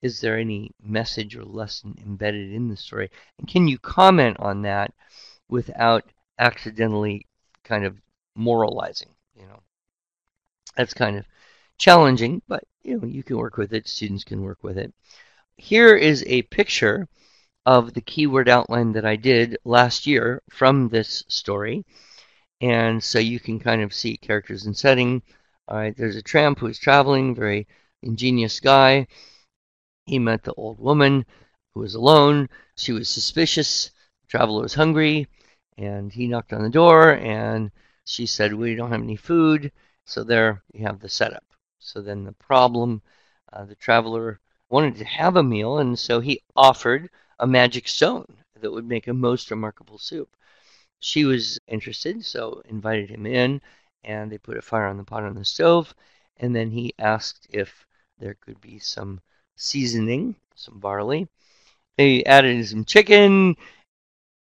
Is 0.04 0.22
there 0.22 0.38
any 0.38 0.70
message 0.80 1.36
or 1.36 1.44
lesson 1.44 1.96
embedded 2.00 2.54
in 2.54 2.68
the 2.68 2.78
story? 2.78 3.10
And 3.40 3.48
can 3.48 3.68
you 3.68 3.80
comment 3.80 4.38
on 4.40 4.62
that 4.62 4.94
without 5.50 6.04
accidentally 6.38 7.26
kind 7.64 7.86
of 7.86 7.98
moralizing? 8.36 9.10
You 9.36 9.48
know, 9.48 9.62
that's 10.78 10.94
kind 10.94 11.18
of 11.18 11.26
challenging, 11.78 12.42
but 12.48 12.64
you 12.84 13.00
know, 13.00 13.08
you 13.08 13.24
can 13.24 13.38
work 13.38 13.58
with 13.58 13.74
it. 13.74 13.88
Students 13.88 14.24
can 14.24 14.42
work 14.42 14.64
with 14.64 14.78
it. 14.78 14.94
Here 15.58 15.96
is 15.96 16.24
a 16.28 16.44
picture 16.44 17.08
of 17.66 17.94
the 17.94 18.02
keyword 18.02 18.48
outline 18.48 18.92
that 18.94 19.06
I 19.06 19.16
did 19.16 19.58
last 19.66 20.06
year 20.06 20.42
from 20.50 20.90
this 20.90 21.24
story. 21.28 21.84
And 22.62 23.04
so 23.04 23.20
you 23.20 23.40
can 23.40 23.60
kind 23.60 23.82
of 23.82 23.94
see 23.94 24.18
characters 24.18 24.66
and 24.66 24.78
setting. 24.78 25.22
All 25.68 25.78
right, 25.78 25.96
there's 25.98 26.16
a 26.16 26.22
tramp 26.22 26.60
who's 26.60 26.78
traveling, 26.78 27.36
very 27.36 27.68
ingenious 28.04 28.60
guy. 28.60 29.08
He 30.06 30.20
met 30.20 30.44
the 30.44 30.54
old 30.54 30.80
woman 30.80 31.26
who 31.74 31.82
was 31.82 31.96
alone. 31.96 32.50
She 32.78 32.92
was 32.92 33.10
suspicious. 33.10 33.92
The 34.22 34.28
traveler 34.28 34.62
was 34.62 34.76
hungry, 34.76 35.28
and 35.78 36.12
he 36.12 36.28
knocked 36.28 36.54
on 36.54 36.62
the 36.62 36.70
door, 36.70 37.16
and 37.16 37.72
she 38.06 38.26
said, 38.28 38.54
We 38.54 38.76
don't 38.76 38.92
have 38.92 39.02
any 39.02 39.16
food. 39.16 39.72
So 40.06 40.24
there 40.24 40.62
you 40.74 40.86
have 40.86 41.00
the 41.00 41.10
setup. 41.10 41.44
So 41.86 42.02
then 42.02 42.24
the 42.24 42.32
problem 42.32 43.04
uh, 43.54 43.63
the 43.65 43.76
traveler 43.76 44.39
wanted 44.69 44.95
to 44.95 45.06
have 45.06 45.36
a 45.36 45.43
meal, 45.43 45.78
and 45.78 45.98
so 46.00 46.19
he 46.19 46.41
offered 46.56 47.12
a 47.39 47.45
magic 47.45 47.88
stone 47.88 48.26
that 48.60 48.71
would 48.71 48.88
make 48.88 49.08
a 49.08 49.13
most 49.13 49.52
remarkable 49.52 50.00
soup. 50.00 50.36
She 51.00 51.26
was 51.26 51.60
interested, 51.67 52.26
so 52.26 52.63
invited 52.65 53.12
him 53.12 53.28
in, 53.28 53.62
and 54.04 54.32
they 54.32 54.39
put 54.39 54.58
a 54.58 54.63
fire 54.63 54.88
on 54.88 54.98
the 54.98 55.04
pot 55.04 55.24
on 55.24 55.36
the 55.36 55.45
stove, 55.45 55.93
and 56.38 56.56
then 56.56 56.71
he 56.71 56.91
asked 56.98 57.45
if 57.52 57.86
there 58.17 58.34
could 58.34 58.60
be 58.60 58.80
some 58.80 59.21
seasoning, 59.56 60.36
some 60.56 60.80
barley. 60.80 61.28
They 61.98 62.24
added 62.24 62.67
some 62.67 62.84
chicken, 62.84 63.56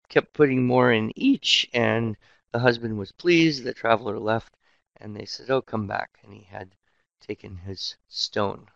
kept 0.08 0.32
putting 0.32 0.66
more 0.66 0.92
in 0.92 1.12
each, 1.14 1.68
and 1.74 2.16
the 2.52 2.60
husband 2.60 2.96
was 2.96 3.12
pleased. 3.12 3.64
The 3.64 3.74
traveler 3.74 4.18
left, 4.18 4.56
and 4.96 5.14
they 5.14 5.26
said, 5.26 5.50
Oh, 5.50 5.60
come 5.60 5.86
back. 5.86 6.18
And 6.22 6.32
he 6.32 6.44
had 6.44 6.74
taken 7.26 7.56
his 7.58 7.96
stone 8.08 8.68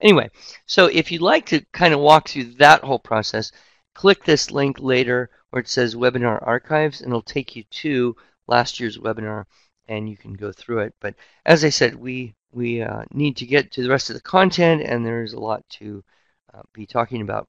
Anyway, 0.00 0.30
so 0.64 0.86
if 0.86 1.12
you'd 1.12 1.20
like 1.20 1.44
to 1.46 1.60
kind 1.72 1.92
of 1.92 2.00
walk 2.00 2.28
through 2.28 2.44
that 2.54 2.82
whole 2.82 2.98
process, 2.98 3.52
click 3.94 4.24
this 4.24 4.50
link 4.50 4.78
later 4.80 5.28
where 5.50 5.60
it 5.60 5.68
says 5.68 5.94
Webinar 5.94 6.38
Archives, 6.46 7.00
and 7.00 7.10
it'll 7.10 7.22
take 7.22 7.54
you 7.54 7.64
to 7.64 8.16
last 8.46 8.80
year's 8.80 8.96
webinar, 8.98 9.44
and 9.88 10.08
you 10.08 10.16
can 10.16 10.32
go 10.32 10.52
through 10.52 10.80
it. 10.80 10.94
But 11.00 11.16
as 11.44 11.64
I 11.64 11.68
said, 11.68 11.94
we 11.96 12.34
we 12.52 12.80
uh, 12.82 13.04
need 13.12 13.36
to 13.36 13.46
get 13.46 13.70
to 13.72 13.82
the 13.82 13.90
rest 13.90 14.10
of 14.10 14.14
the 14.16 14.22
content, 14.22 14.82
and 14.82 15.04
there's 15.04 15.34
a 15.34 15.40
lot 15.40 15.68
to 15.80 16.02
uh, 16.54 16.62
be 16.72 16.86
talking 16.86 17.20
about. 17.20 17.48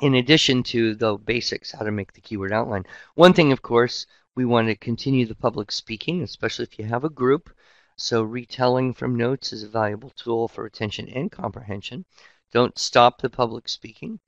In 0.00 0.16
addition 0.16 0.64
to 0.64 0.96
the 0.96 1.16
basics, 1.16 1.70
how 1.70 1.84
to 1.84 1.92
make 1.92 2.12
the 2.12 2.20
keyword 2.20 2.52
outline. 2.52 2.84
One 3.14 3.32
thing, 3.32 3.52
of 3.52 3.62
course, 3.62 4.06
we 4.34 4.44
want 4.44 4.66
to 4.66 4.74
continue 4.74 5.24
the 5.24 5.36
public 5.36 5.70
speaking, 5.70 6.22
especially 6.22 6.64
if 6.64 6.78
you 6.80 6.84
have 6.86 7.04
a 7.04 7.10
group. 7.10 7.54
So 7.96 8.22
retelling 8.22 8.94
from 8.94 9.16
notes 9.16 9.52
is 9.52 9.62
a 9.62 9.68
valuable 9.68 10.10
tool 10.10 10.48
for 10.48 10.64
retention 10.64 11.08
and 11.08 11.30
comprehension. 11.30 12.04
Don't 12.52 12.78
stop 12.78 13.20
the 13.20 13.30
public 13.30 13.68
speaking. 13.68 14.18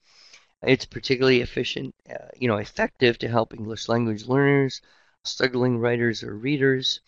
It's 0.62 0.84
particularly 0.84 1.40
efficient, 1.40 1.94
uh, 2.08 2.28
you 2.36 2.48
know, 2.48 2.56
effective 2.56 3.18
to 3.18 3.28
help 3.28 3.52
English 3.52 3.88
language 3.88 4.26
learners, 4.26 4.80
struggling 5.24 5.78
writers 5.78 6.22
or 6.22 6.36
readers. 6.36 7.00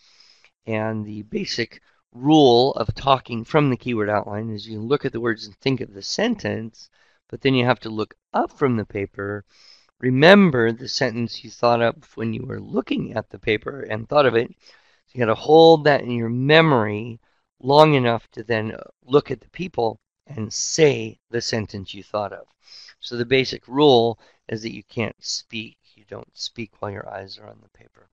And 0.66 1.06
the 1.06 1.22
basic 1.22 1.80
rule 2.12 2.72
of 2.72 2.94
talking 2.94 3.44
from 3.44 3.70
the 3.70 3.76
keyword 3.76 4.10
outline 4.10 4.50
is 4.50 4.66
you 4.68 4.80
look 4.80 5.04
at 5.04 5.12
the 5.12 5.20
words 5.20 5.46
and 5.46 5.56
think 5.56 5.80
of 5.80 5.94
the 5.94 6.02
sentence, 6.02 6.90
but 7.28 7.40
then 7.40 7.54
you 7.54 7.64
have 7.64 7.80
to 7.80 7.90
look 7.90 8.14
up 8.32 8.50
from 8.50 8.76
the 8.76 8.86
paper, 8.86 9.44
remember 10.00 10.72
the 10.72 10.88
sentence 10.88 11.44
you 11.44 11.50
thought 11.50 11.82
of 11.82 12.16
when 12.16 12.32
you 12.32 12.44
were 12.44 12.60
looking 12.60 13.12
at 13.12 13.30
the 13.30 13.38
paper 13.38 13.80
and 13.80 14.08
thought 14.08 14.26
of 14.26 14.34
it, 14.34 14.54
so 15.08 15.12
you 15.14 15.24
got 15.24 15.32
to 15.32 15.34
hold 15.34 15.84
that 15.84 16.02
in 16.02 16.10
your 16.10 16.28
memory 16.28 17.18
long 17.60 17.94
enough 17.94 18.30
to 18.32 18.42
then 18.42 18.76
look 19.06 19.30
at 19.30 19.40
the 19.40 19.48
people 19.48 19.98
and 20.26 20.52
say 20.52 21.18
the 21.30 21.40
sentence 21.40 21.94
you 21.94 22.02
thought 22.02 22.32
of. 22.34 22.46
So 23.00 23.16
the 23.16 23.24
basic 23.24 23.66
rule 23.66 24.18
is 24.50 24.60
that 24.62 24.74
you 24.74 24.82
can't 24.82 25.16
speak. 25.18 25.78
You 25.94 26.04
don't 26.10 26.28
speak 26.36 26.72
while 26.78 26.90
your 26.90 27.08
eyes 27.08 27.38
are 27.38 27.48
on 27.48 27.58
the 27.62 27.70
paper. 27.70 28.10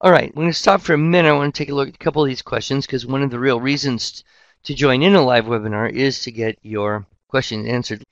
All 0.00 0.10
right, 0.10 0.28
I'm 0.28 0.34
going 0.34 0.48
to 0.48 0.52
stop 0.52 0.80
for 0.80 0.94
a 0.94 0.98
minute. 0.98 1.28
I 1.28 1.32
want 1.32 1.54
to 1.54 1.58
take 1.58 1.70
a 1.70 1.74
look 1.74 1.88
at 1.88 1.94
a 1.94 1.98
couple 1.98 2.22
of 2.22 2.28
these 2.28 2.42
questions 2.42 2.86
because 2.86 3.06
one 3.06 3.22
of 3.22 3.30
the 3.30 3.38
real 3.38 3.60
reasons 3.60 4.24
to 4.64 4.74
join 4.74 5.02
in 5.02 5.14
a 5.14 5.24
live 5.24 5.44
webinar 5.44 5.88
is 5.90 6.20
to 6.24 6.32
get 6.32 6.58
your 6.62 7.06
questions 7.28 7.68
answered. 7.68 8.02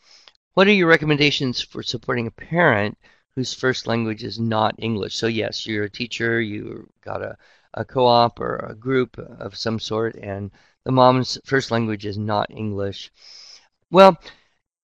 What 0.54 0.68
are 0.68 0.72
your 0.72 0.86
recommendations 0.86 1.60
for 1.60 1.82
supporting 1.82 2.28
a 2.28 2.30
parent 2.30 2.96
whose 3.34 3.52
first 3.52 3.88
language 3.88 4.22
is 4.22 4.38
not 4.38 4.76
English? 4.78 5.16
So 5.16 5.26
yes, 5.26 5.66
you're 5.66 5.84
a 5.84 5.90
teacher, 5.90 6.40
you 6.40 6.88
got 7.02 7.22
a 7.22 7.36
a 7.74 7.84
co-op 7.84 8.40
or 8.40 8.56
a 8.56 8.74
group 8.74 9.18
of 9.18 9.56
some 9.56 9.78
sort 9.78 10.16
and 10.16 10.50
the 10.84 10.92
mom's 10.92 11.38
first 11.44 11.70
language 11.70 12.06
is 12.06 12.18
not 12.18 12.50
English, 12.50 13.10
well, 13.90 14.18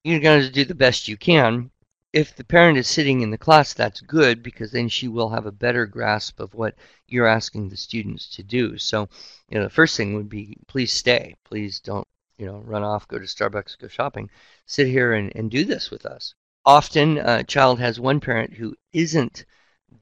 you're 0.05 0.21
going 0.21 0.43
to 0.43 0.51
do 0.51 0.65
the 0.65 0.75
best 0.75 1.09
you 1.09 1.17
can. 1.17 1.71
If 2.13 2.35
the 2.37 2.45
parent 2.45 2.79
is 2.79 2.87
sitting 2.87 3.21
in 3.21 3.31
the 3.31 3.39
class, 3.39 3.75
that's 3.75 4.01
good 4.01 4.43
because 4.43 4.71
then 4.71 4.89
she 4.89 5.09
will 5.09 5.31
have 5.31 5.47
a 5.47 5.53
better 5.53 5.85
grasp 5.87 6.41
of 6.41 6.55
what 6.55 6.75
you're 7.07 7.27
asking 7.27 7.69
the 7.69 7.77
students 7.77 8.29
to 8.37 8.43
do. 8.43 8.79
So, 8.79 9.09
you 9.49 9.59
know, 9.59 9.65
the 9.65 9.71
first 9.71 9.97
thing 9.97 10.15
would 10.15 10.29
be 10.29 10.57
please 10.67 10.93
stay. 10.93 11.35
Please 11.45 11.81
don't, 11.81 12.07
you 12.39 12.47
know, 12.47 12.59
run 12.59 12.83
off, 12.83 13.09
go 13.09 13.19
to 13.19 13.25
Starbucks, 13.25 13.79
go 13.79 13.89
shopping. 13.89 14.31
Sit 14.67 14.87
here 14.87 15.13
and, 15.13 15.35
and 15.35 15.51
do 15.51 15.65
this 15.65 15.91
with 15.91 16.07
us. 16.07 16.35
Often 16.65 17.19
a 17.19 17.45
child 17.45 17.81
has 17.81 18.01
one 18.01 18.21
parent 18.21 18.55
who 18.55 18.75
isn't 18.93 19.45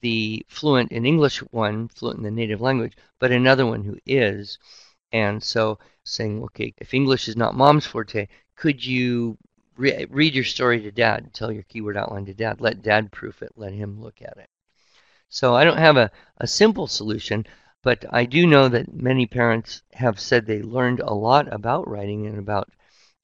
the 0.01 0.45
fluent 0.49 0.93
in 0.93 1.07
English 1.07 1.39
one, 1.51 1.89
fluent 1.89 2.19
in 2.19 2.25
the 2.25 2.31
native 2.31 2.61
language, 2.61 2.97
but 3.19 3.33
another 3.33 3.67
one 3.67 3.83
who 3.83 3.99
is. 4.07 4.59
And 5.13 5.43
so 5.43 5.79
saying, 6.05 6.43
okay, 6.45 6.75
if 6.79 6.95
English 6.95 7.29
is 7.29 7.37
not 7.37 7.55
mom's 7.55 7.87
forte, 7.87 8.29
could 8.57 8.85
you 8.85 9.39
re 9.77 10.07
read 10.11 10.35
your 10.35 10.45
story 10.45 10.81
to 10.81 10.91
dad, 10.91 11.33
tell 11.33 11.53
your 11.53 11.63
keyword 11.65 11.97
outline 11.97 12.27
to 12.27 12.35
dad, 12.35 12.61
let 12.61 12.83
dad 12.83 13.13
proof 13.13 13.43
it, 13.43 13.53
let 13.57 13.73
him 13.73 14.01
look 14.01 14.21
at 14.23 14.37
it. 14.37 14.49
So 15.29 15.55
I 15.55 15.65
don't 15.65 15.79
have 15.79 15.97
a, 15.97 16.11
a 16.39 16.47
simple 16.47 16.87
solution, 16.87 17.47
but 17.83 18.05
I 18.11 18.25
do 18.25 18.47
know 18.47 18.69
that 18.69 18.93
many 18.93 19.27
parents 19.27 19.83
have 19.93 20.21
said 20.21 20.47
they 20.47 20.63
learned 20.63 21.01
a 21.01 21.13
lot 21.13 21.53
about 21.53 21.89
writing 21.89 22.27
and 22.27 22.39
about 22.39 22.71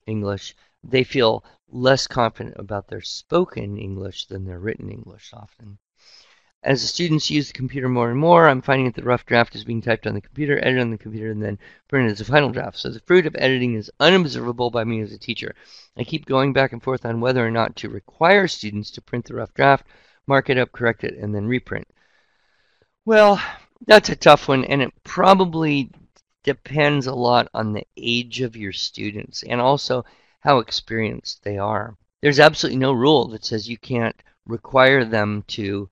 English. 0.07 0.55
They 0.83 1.05
feel 1.05 1.45
less 1.69 2.07
confident 2.07 2.57
about 2.59 2.89
their 2.89 3.01
spoken 3.01 3.79
English 3.79 4.27
than 4.27 4.45
their 4.45 4.59
written 4.59 4.91
English 4.91 5.31
often. 5.33 5.79
As 6.63 6.83
the 6.83 6.89
students 6.89 7.31
use 7.31 7.49
the 7.49 7.55
computer 7.55 7.89
more 7.89 8.11
and 8.11 8.19
more, 8.19 8.47
I'm 8.47 8.61
finding 8.61 8.85
that 8.85 8.95
the 8.95 9.03
rough 9.03 9.25
draft 9.25 9.55
is 9.55 9.65
being 9.65 9.81
typed 9.81 10.07
on 10.07 10.13
the 10.13 10.21
computer, 10.21 10.59
edited 10.59 10.83
on 10.83 10.91
the 10.91 10.99
computer, 10.99 11.31
and 11.31 11.43
then 11.43 11.59
printed 11.89 12.13
as 12.13 12.21
a 12.21 12.25
final 12.27 12.51
draft. 12.51 12.79
So 12.79 12.91
the 12.91 13.01
fruit 13.01 13.27
of 13.27 13.35
editing 13.39 13.77
is 13.77 13.91
unobservable 13.99 14.71
by 14.71 14.85
me 14.85 15.01
as 15.01 15.11
a 15.11 15.19
teacher. 15.19 15.55
I 15.97 16.05
keep 16.05 16.27
going 16.27 16.53
back 16.53 16.73
and 16.73 16.83
forth 16.83 17.07
on 17.07 17.23
whether 17.23 17.47
or 17.47 17.51
not 17.51 17.77
to 17.77 17.89
require 17.89 18.47
students 18.47 18.91
to 18.91 19.01
print 19.01 19.25
the 19.25 19.37
rough 19.37 19.55
draft, 19.55 19.87
mark 20.27 20.51
it 20.51 20.59
up, 20.59 20.71
correct 20.71 21.03
it, 21.03 21.17
and 21.17 21.35
then 21.35 21.47
reprint. 21.47 21.89
Well, 23.07 23.41
that's 23.87 24.11
a 24.11 24.17
tough 24.17 24.47
one, 24.47 24.67
and 24.67 24.83
it 24.83 24.93
probably 25.03 25.91
depends 26.45 27.07
a 27.07 27.15
lot 27.15 27.49
on 27.55 27.73
the 27.73 27.87
age 27.97 28.43
of 28.43 28.55
your 28.55 28.73
students 28.73 29.43
and 29.45 29.63
also 29.63 30.05
how 30.41 30.59
experienced 30.59 31.43
they 31.43 31.57
are. 31.57 31.97
There's 32.21 32.39
absolutely 32.39 32.81
no 32.81 32.93
rule 32.93 33.29
that 33.29 33.47
says 33.47 33.67
you 33.67 33.79
can't 33.79 34.17
require 34.47 35.07
them 35.07 35.43
to 35.49 35.89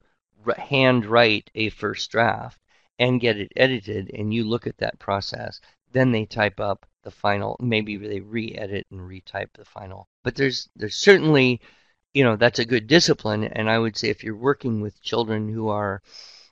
hand 0.56 1.04
write 1.04 1.50
a 1.54 1.68
first 1.70 2.10
draft 2.10 2.60
and 2.98 3.20
get 3.20 3.38
it 3.38 3.52
edited, 3.56 4.10
and 4.14 4.32
you 4.32 4.44
look 4.44 4.66
at 4.66 4.78
that 4.78 4.98
process. 4.98 5.60
Then 5.92 6.12
they 6.12 6.26
type 6.26 6.60
up 6.60 6.86
the 7.02 7.10
final. 7.10 7.56
Maybe 7.60 7.96
they 7.96 8.20
re-edit 8.20 8.86
and 8.90 9.00
retype 9.00 9.52
the 9.54 9.64
final. 9.64 10.08
But 10.24 10.34
there's 10.34 10.68
there's 10.76 10.96
certainly, 10.96 11.60
you 12.14 12.24
know, 12.24 12.36
that's 12.36 12.58
a 12.58 12.64
good 12.64 12.86
discipline. 12.86 13.44
And 13.44 13.70
I 13.70 13.78
would 13.78 13.96
say 13.96 14.08
if 14.08 14.24
you're 14.24 14.36
working 14.36 14.80
with 14.80 15.02
children 15.02 15.48
who 15.48 15.68
are 15.68 16.02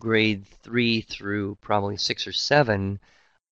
grade 0.00 0.46
three 0.62 1.00
through 1.02 1.56
probably 1.60 1.96
six 1.96 2.26
or 2.26 2.32
seven, 2.32 3.00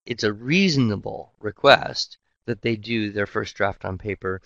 it's 0.07 0.25
a 0.25 0.33
reasonable 0.33 1.33
request 1.41 2.19
that 2.47 2.63
they 2.63 2.77
do 2.77 3.11
their 3.11 3.27
first 3.27 3.57
draft 3.57 3.85
on 3.85 3.99
paper 3.99 4.41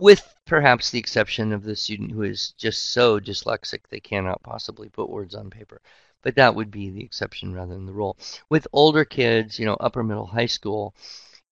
with 0.00 0.34
perhaps 0.46 0.90
the 0.90 0.98
exception 0.98 1.52
of 1.52 1.62
the 1.62 1.76
student 1.76 2.10
who 2.12 2.22
is 2.22 2.52
just 2.52 2.92
so 2.92 3.20
dyslexic 3.20 3.80
they 3.88 4.00
cannot 4.00 4.42
possibly 4.42 4.88
put 4.88 5.10
words 5.10 5.34
on 5.34 5.50
paper. 5.50 5.80
But 6.22 6.36
that 6.36 6.54
would 6.54 6.70
be 6.70 6.90
the 6.90 7.04
exception 7.04 7.54
rather 7.54 7.74
than 7.74 7.86
the 7.86 7.92
rule. 7.92 8.18
With 8.48 8.66
older 8.72 9.04
kids, 9.04 9.58
you 9.58 9.66
know, 9.66 9.74
upper 9.74 10.02
middle 10.02 10.26
high 10.26 10.46
school, 10.46 10.94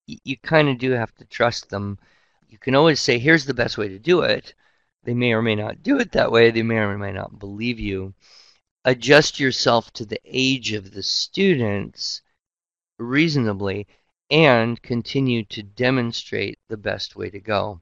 you 0.06 0.36
kind 0.38 0.68
of 0.68 0.78
do 0.78 0.92
have 0.92 1.14
to 1.16 1.24
trust 1.24 1.68
them. 1.68 1.98
You 2.48 2.58
can 2.58 2.74
always 2.74 3.00
say, 3.00 3.18
here's 3.18 3.44
the 3.44 3.54
best 3.54 3.78
way 3.78 3.88
to 3.88 3.98
do 3.98 4.22
it. 4.22 4.54
They 5.04 5.14
may 5.14 5.32
or 5.32 5.42
may 5.42 5.54
not 5.54 5.82
do 5.82 5.98
it 5.98 6.12
that 6.12 6.32
way. 6.32 6.50
They 6.50 6.62
may 6.62 6.78
or 6.78 6.98
may 6.98 7.12
not 7.12 7.38
believe 7.38 7.78
you. 7.78 8.14
Adjust 8.84 9.40
yourself 9.40 9.92
to 9.94 10.06
the 10.06 10.20
age 10.24 10.72
of 10.72 10.92
the 10.92 11.02
students 11.02 12.22
reasonably 12.98 13.86
and 14.30 14.80
continue 14.82 15.44
to 15.44 15.62
demonstrate 15.62 16.58
the 16.68 16.76
best 16.76 17.14
way 17.16 17.30
to 17.30 17.40
go 17.40 17.80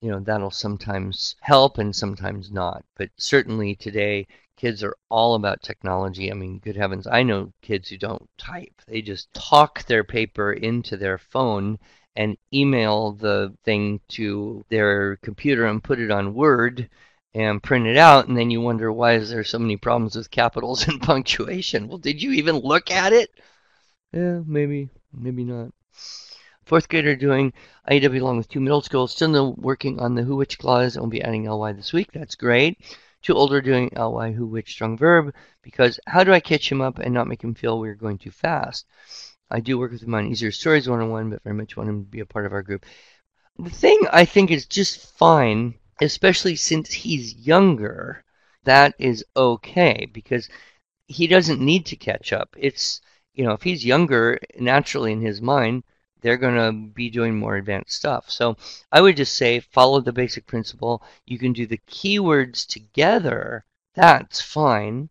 you 0.00 0.10
know 0.10 0.20
that'll 0.20 0.50
sometimes 0.50 1.36
help 1.40 1.78
and 1.78 1.94
sometimes 1.94 2.50
not. 2.50 2.84
But 2.96 3.10
certainly 3.16 3.74
today 3.76 4.26
kids 4.56 4.82
are 4.82 4.96
all 5.10 5.34
about 5.34 5.62
technology. 5.62 6.30
I 6.30 6.34
mean 6.34 6.58
good 6.58 6.76
heavens 6.76 7.06
i 7.06 7.22
know 7.22 7.52
kids 7.62 7.88
who 7.88 7.96
don't 7.98 8.28
type. 8.38 8.82
They 8.86 9.02
just 9.02 9.32
talk 9.34 9.84
their 9.84 10.04
paper 10.04 10.52
into 10.52 10.96
their 10.96 11.18
phone 11.18 11.78
and 12.14 12.36
email 12.52 13.12
the 13.12 13.54
thing 13.64 14.00
to 14.08 14.64
their 14.70 15.16
computer 15.16 15.66
and 15.66 15.84
put 15.84 15.98
it 16.00 16.10
on 16.10 16.34
word 16.34 16.88
and 17.34 17.62
print 17.62 17.86
it 17.86 17.98
out. 17.98 18.28
And 18.28 18.36
then 18.36 18.50
you 18.50 18.60
wonder 18.62 18.90
why 18.92 19.14
is 19.14 19.30
there 19.30 19.44
so 19.44 19.58
many 19.58 19.76
problems 19.76 20.16
with 20.16 20.30
capitals 20.30 20.88
and 20.88 21.00
punctuation? 21.02 21.88
Well 21.88 21.98
did 21.98 22.22
you 22.22 22.32
even 22.32 22.56
look 22.56 22.90
at 22.90 23.12
it? 23.12 23.30
Yeah 24.12 24.40
maybe 24.46 24.88
maybe 25.12 25.44
not 25.44 25.72
fourth 26.66 26.88
grader 26.88 27.14
doing 27.14 27.52
IEW 27.88 28.20
along 28.20 28.36
with 28.36 28.48
two 28.48 28.60
middle 28.60 28.82
schools. 28.82 29.12
Still 29.12 29.54
working 29.54 30.00
on 30.00 30.14
the 30.14 30.22
who 30.22 30.36
which 30.36 30.58
clause 30.58 30.96
and 30.96 31.04
will 31.04 31.10
be 31.10 31.22
adding 31.22 31.44
ly 31.44 31.72
this 31.72 31.92
week. 31.92 32.10
That's 32.12 32.34
great. 32.34 32.78
Two 33.22 33.34
older 33.34 33.60
doing 33.60 33.90
ly 33.96 34.32
who 34.32 34.46
which 34.46 34.72
strong 34.72 34.98
verb 34.98 35.32
because 35.62 35.98
how 36.06 36.24
do 36.24 36.32
I 36.32 36.40
catch 36.40 36.70
him 36.70 36.80
up 36.80 36.98
and 36.98 37.14
not 37.14 37.28
make 37.28 37.42
him 37.42 37.54
feel 37.54 37.78
we're 37.78 37.94
going 37.94 38.18
too 38.18 38.32
fast? 38.32 38.84
I 39.48 39.60
do 39.60 39.78
work 39.78 39.92
with 39.92 40.02
him 40.02 40.14
on 40.14 40.26
easier 40.26 40.50
stories 40.50 40.88
one 40.88 41.00
on 41.00 41.10
one, 41.10 41.30
but 41.30 41.42
very 41.44 41.54
much 41.54 41.76
want 41.76 41.88
him 41.88 42.04
to 42.04 42.10
be 42.10 42.20
a 42.20 42.26
part 42.26 42.46
of 42.46 42.52
our 42.52 42.62
group. 42.62 42.84
The 43.58 43.70
thing 43.70 44.00
I 44.12 44.24
think 44.24 44.50
is 44.50 44.66
just 44.66 45.16
fine, 45.16 45.74
especially 46.02 46.56
since 46.56 46.92
he's 46.92 47.34
younger, 47.34 48.24
that 48.64 48.94
is 48.98 49.24
okay 49.36 50.08
because 50.12 50.48
he 51.06 51.28
doesn't 51.28 51.60
need 51.60 51.86
to 51.86 51.96
catch 51.96 52.32
up. 52.32 52.56
It's, 52.58 53.00
you 53.34 53.44
know, 53.44 53.52
if 53.52 53.62
he's 53.62 53.84
younger, 53.84 54.40
naturally 54.58 55.12
in 55.12 55.20
his 55.20 55.40
mind, 55.40 55.84
they're 56.20 56.36
going 56.36 56.56
to 56.56 56.92
be 56.92 57.10
doing 57.10 57.36
more 57.36 57.56
advanced 57.56 57.92
stuff. 57.92 58.30
So 58.30 58.56
I 58.90 59.00
would 59.00 59.16
just 59.16 59.34
say 59.34 59.60
follow 59.60 60.00
the 60.00 60.12
basic 60.12 60.46
principle. 60.46 61.02
You 61.26 61.38
can 61.38 61.52
do 61.52 61.66
the 61.66 61.80
keywords 61.88 62.66
together. 62.66 63.64
That's 63.94 64.40
fine. 64.40 65.08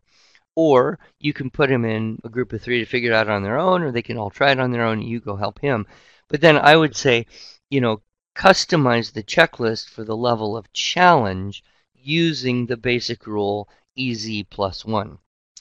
Or 0.56 1.00
you 1.20 1.34
can 1.34 1.50
put 1.50 1.70
them 1.70 1.86
in 1.86 2.20
a 2.24 2.30
group 2.30 2.54
of 2.54 2.62
three 2.62 2.80
to 2.80 2.86
figure 2.86 3.12
it 3.12 3.15
out 3.15 3.30
on 3.30 3.44
their 3.44 3.60
own, 3.60 3.84
or 3.84 3.91
they 3.91 4.02
can 4.02 4.18
all 4.18 4.30
try 4.30 4.52
it 4.52 4.60
on 4.60 4.72
their 4.72 4.86
own. 4.86 5.02
You 5.02 5.20
go 5.20 5.36
help 5.36 5.60
him. 5.60 5.86
But 6.30 6.41
then 6.41 6.58
I 6.58 6.76
would 6.76 6.96
say, 6.96 7.28
you 7.70 7.82
know, 7.82 8.02
customize 8.36 9.12
the 9.12 9.24
checklist 9.24 9.89
for 9.89 10.04
the 10.04 10.15
level 10.15 10.56
of 10.58 10.72
challenge 10.74 11.63
using 11.94 12.65
the 12.65 12.78
basic 12.78 13.28
rule 13.28 13.70
EZ 13.98 14.44
plus 14.50 14.86
one. 14.86 15.18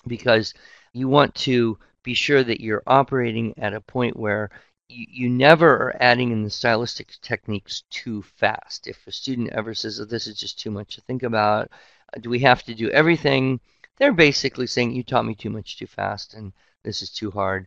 Because 0.06 0.54
you 0.92 1.08
want 1.08 1.34
to 1.36 1.78
be 2.02 2.14
sure 2.14 2.44
that 2.44 2.60
you're 2.60 2.82
operating 2.86 3.54
at 3.58 3.74
a 3.74 3.80
point 3.80 4.16
where 4.16 4.50
you, 4.88 5.06
you 5.10 5.28
never 5.30 5.70
are 5.70 5.96
adding 6.00 6.30
in 6.30 6.42
the 6.42 6.50
stylistic 6.50 7.14
techniques 7.22 7.84
too 7.90 8.22
fast. 8.22 8.86
If 8.86 9.06
a 9.06 9.12
student 9.12 9.50
ever 9.50 9.74
says, 9.74 10.00
oh, 10.00 10.04
this 10.04 10.26
is 10.26 10.38
just 10.38 10.58
too 10.58 10.70
much 10.70 10.94
to 10.94 11.00
think 11.02 11.22
about, 11.22 11.70
uh, 12.14 12.20
do 12.20 12.30
we 12.30 12.40
have 12.40 12.62
to 12.64 12.74
do 12.74 12.90
everything? 12.90 13.60
They're 13.98 14.12
basically 14.12 14.66
saying, 14.66 14.92
you 14.92 15.02
taught 15.02 15.24
me 15.24 15.34
too 15.34 15.50
much 15.50 15.78
too 15.78 15.86
fast 15.86 16.34
and 16.34 16.52
this 16.82 17.02
is 17.02 17.10
too 17.10 17.30
hard. 17.30 17.66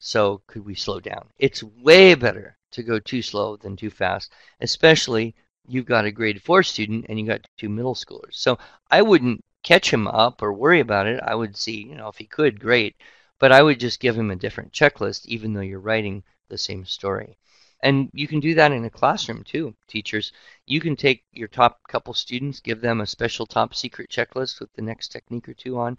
So 0.00 0.42
could 0.46 0.64
we 0.64 0.74
slow 0.74 1.00
down? 1.00 1.28
It's 1.38 1.62
way 1.62 2.14
better 2.14 2.56
to 2.72 2.82
go 2.82 2.98
too 2.98 3.22
slow 3.22 3.56
than 3.56 3.76
too 3.76 3.90
fast, 3.90 4.32
especially 4.60 5.34
you've 5.66 5.86
got 5.86 6.04
a 6.04 6.12
grade 6.12 6.42
four 6.42 6.62
student 6.62 7.06
and 7.08 7.18
you 7.18 7.26
got 7.26 7.46
two 7.56 7.68
middle 7.68 7.94
schoolers. 7.94 8.34
So 8.34 8.58
I 8.90 9.02
wouldn't 9.02 9.44
catch 9.62 9.92
him 9.92 10.06
up 10.06 10.42
or 10.42 10.52
worry 10.52 10.80
about 10.80 11.06
it. 11.06 11.20
I 11.22 11.34
would 11.34 11.56
see, 11.56 11.82
you 11.82 11.94
know, 11.94 12.08
if 12.08 12.16
he 12.16 12.26
could, 12.26 12.60
great. 12.60 12.96
But 13.38 13.52
I 13.52 13.62
would 13.62 13.80
just 13.80 14.00
give 14.00 14.16
him 14.16 14.30
a 14.30 14.36
different 14.36 14.72
checklist, 14.72 15.26
even 15.26 15.52
though 15.52 15.60
you're 15.60 15.80
writing 15.80 16.24
the 16.48 16.58
same 16.58 16.84
story. 16.84 17.38
And 17.80 18.10
you 18.12 18.26
can 18.26 18.40
do 18.40 18.54
that 18.54 18.72
in 18.72 18.84
a 18.84 18.90
classroom 18.90 19.44
too, 19.44 19.74
teachers. 19.86 20.32
You 20.66 20.80
can 20.80 20.96
take 20.96 21.24
your 21.32 21.46
top 21.46 21.80
couple 21.88 22.12
students, 22.12 22.58
give 22.58 22.80
them 22.80 23.00
a 23.00 23.06
special 23.06 23.46
top 23.46 23.74
secret 23.74 24.10
checklist 24.10 24.58
with 24.58 24.72
the 24.72 24.82
next 24.82 25.08
technique 25.08 25.48
or 25.48 25.54
two 25.54 25.78
on, 25.78 25.96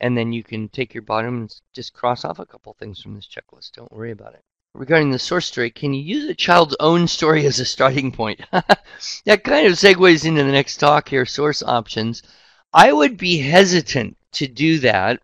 and 0.00 0.18
then 0.18 0.32
you 0.32 0.44
can 0.44 0.68
take 0.68 0.92
your 0.92 1.02
bottom 1.02 1.42
and 1.42 1.60
just 1.72 1.94
cross 1.94 2.24
off 2.26 2.38
a 2.38 2.46
couple 2.46 2.74
things 2.74 3.00
from 3.00 3.14
this 3.14 3.26
checklist. 3.26 3.72
Don't 3.72 3.90
worry 3.90 4.10
about 4.10 4.34
it. 4.34 4.42
Regarding 4.74 5.12
the 5.12 5.18
source 5.18 5.46
story, 5.46 5.70
can 5.70 5.94
you 5.94 6.02
use 6.02 6.28
a 6.28 6.34
child's 6.34 6.76
own 6.80 7.08
story 7.08 7.46
as 7.46 7.58
a 7.60 7.64
starting 7.64 8.12
point? 8.12 8.40
that 9.24 9.44
kind 9.44 9.66
of 9.66 9.74
segues 9.74 10.26
into 10.26 10.42
the 10.42 10.52
next 10.52 10.76
talk 10.76 11.08
here 11.08 11.24
source 11.24 11.62
options. 11.62 12.22
I 12.72 12.92
would 12.92 13.16
be 13.16 13.38
hesitant 13.38 14.18
to 14.32 14.46
do 14.46 14.78
that 14.80 15.22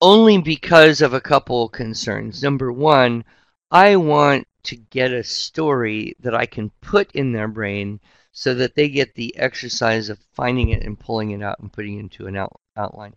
only 0.00 0.38
because 0.38 1.00
of 1.00 1.12
a 1.12 1.20
couple 1.20 1.68
concerns. 1.70 2.42
Number 2.42 2.70
one, 2.72 3.24
I 3.72 3.96
want 3.96 4.48
to 4.64 4.76
get 4.76 5.12
a 5.12 5.22
story 5.22 6.16
that 6.20 6.34
I 6.34 6.46
can 6.46 6.70
put 6.80 7.12
in 7.12 7.32
their 7.32 7.46
brain 7.46 8.00
so 8.32 8.52
that 8.54 8.74
they 8.74 8.88
get 8.88 9.14
the 9.14 9.36
exercise 9.36 10.08
of 10.08 10.18
finding 10.32 10.70
it 10.70 10.82
and 10.82 10.98
pulling 10.98 11.30
it 11.30 11.42
out 11.42 11.60
and 11.60 11.72
putting 11.72 11.96
it 11.96 12.00
into 12.00 12.26
an 12.26 12.36
out, 12.36 12.60
outline. 12.76 13.14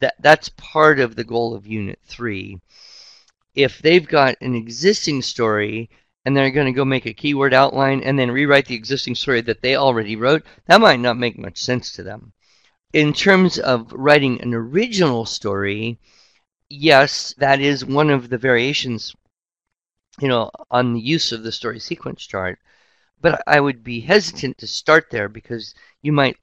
That 0.00 0.14
that's 0.20 0.50
part 0.50 1.00
of 1.00 1.16
the 1.16 1.24
goal 1.24 1.54
of 1.54 1.66
unit 1.66 1.98
3. 2.04 2.60
If 3.54 3.80
they've 3.80 4.06
got 4.06 4.36
an 4.42 4.54
existing 4.54 5.22
story 5.22 5.88
and 6.26 6.36
they're 6.36 6.50
going 6.50 6.66
to 6.66 6.72
go 6.72 6.84
make 6.84 7.06
a 7.06 7.14
keyword 7.14 7.54
outline 7.54 8.02
and 8.02 8.18
then 8.18 8.30
rewrite 8.30 8.66
the 8.66 8.74
existing 8.74 9.14
story 9.14 9.40
that 9.42 9.62
they 9.62 9.76
already 9.76 10.16
wrote, 10.16 10.44
that 10.66 10.80
might 10.80 11.00
not 11.00 11.16
make 11.16 11.38
much 11.38 11.56
sense 11.58 11.92
to 11.92 12.02
them. 12.02 12.32
In 12.92 13.14
terms 13.14 13.58
of 13.58 13.90
writing 13.92 14.42
an 14.42 14.52
original 14.52 15.24
story, 15.24 15.98
yes, 16.68 17.34
that 17.38 17.60
is 17.60 17.84
one 17.84 18.10
of 18.10 18.28
the 18.28 18.38
variations 18.38 19.14
you 20.20 20.28
know, 20.28 20.50
on 20.70 20.94
the 20.94 21.00
use 21.00 21.32
of 21.32 21.42
the 21.42 21.52
story 21.52 21.78
sequence 21.78 22.26
chart. 22.26 22.58
But 23.20 23.42
I 23.46 23.60
would 23.60 23.82
be 23.82 24.00
hesitant 24.00 24.58
to 24.58 24.66
start 24.66 25.10
there 25.10 25.28
because 25.28 25.74
you 26.02 26.12
might 26.12 26.38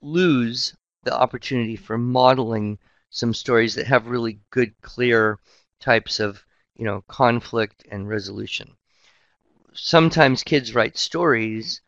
lose 0.00 0.74
the 1.04 1.14
opportunity 1.14 1.76
for 1.76 1.98
modeling 1.98 2.78
some 3.10 3.34
stories 3.34 3.74
that 3.74 3.86
have 3.86 4.06
really 4.06 4.40
good, 4.50 4.74
clear 4.82 5.38
types 5.80 6.20
of, 6.20 6.44
you 6.76 6.84
know, 6.84 7.02
conflict 7.08 7.84
and 7.90 8.08
resolution. 8.08 8.76
Sometimes 9.74 10.42
kids 10.42 10.74
write 10.74 10.96
stories, 10.96 11.82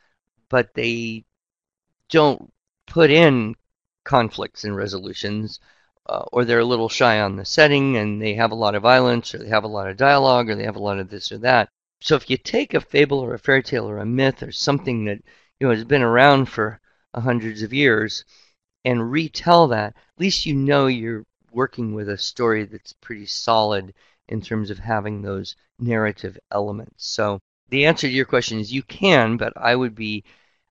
but 0.48 0.74
they 0.74 1.24
don't 2.08 2.52
put 2.86 3.10
in 3.10 3.54
conflicts 4.04 4.64
and 4.64 4.76
resolutions 4.76 5.60
uh, 6.08 6.24
or 6.32 6.44
they're 6.44 6.60
a 6.60 6.64
little 6.64 6.88
shy 6.88 7.20
on 7.20 7.36
the 7.36 7.44
setting 7.44 7.96
and 7.96 8.22
they 8.22 8.34
have 8.34 8.52
a 8.52 8.54
lot 8.54 8.74
of 8.74 8.82
violence 8.82 9.34
or 9.34 9.38
they 9.38 9.48
have 9.48 9.64
a 9.64 9.68
lot 9.68 9.88
of 9.88 9.96
dialogue 9.96 10.48
or 10.48 10.54
they 10.54 10.64
have 10.64 10.76
a 10.76 10.82
lot 10.82 10.98
of 10.98 11.10
this 11.10 11.32
or 11.32 11.38
that. 11.38 11.68
So 12.00 12.14
if 12.14 12.30
you 12.30 12.36
take 12.36 12.74
a 12.74 12.80
fable 12.80 13.18
or 13.18 13.34
a 13.34 13.38
fairy 13.38 13.62
tale 13.62 13.88
or 13.88 13.98
a 13.98 14.06
myth 14.06 14.42
or 14.42 14.52
something 14.52 15.04
that 15.06 15.22
you 15.58 15.66
know 15.66 15.74
has 15.74 15.84
been 15.84 16.02
around 16.02 16.46
for 16.46 16.80
hundreds 17.14 17.62
of 17.62 17.72
years 17.72 18.24
and 18.84 19.10
retell 19.10 19.68
that, 19.68 19.96
at 19.96 20.20
least 20.20 20.46
you 20.46 20.54
know 20.54 20.86
you're 20.86 21.24
working 21.50 21.94
with 21.94 22.08
a 22.08 22.18
story 22.18 22.64
that's 22.64 22.92
pretty 22.92 23.26
solid 23.26 23.94
in 24.28 24.40
terms 24.40 24.70
of 24.70 24.78
having 24.78 25.22
those 25.22 25.56
narrative 25.78 26.38
elements. 26.50 27.06
So 27.06 27.40
the 27.68 27.86
answer 27.86 28.06
to 28.06 28.12
your 28.12 28.26
question 28.26 28.60
is 28.60 28.72
you 28.72 28.82
can, 28.82 29.36
but 29.36 29.52
I 29.56 29.74
would 29.74 29.94
be 29.94 30.22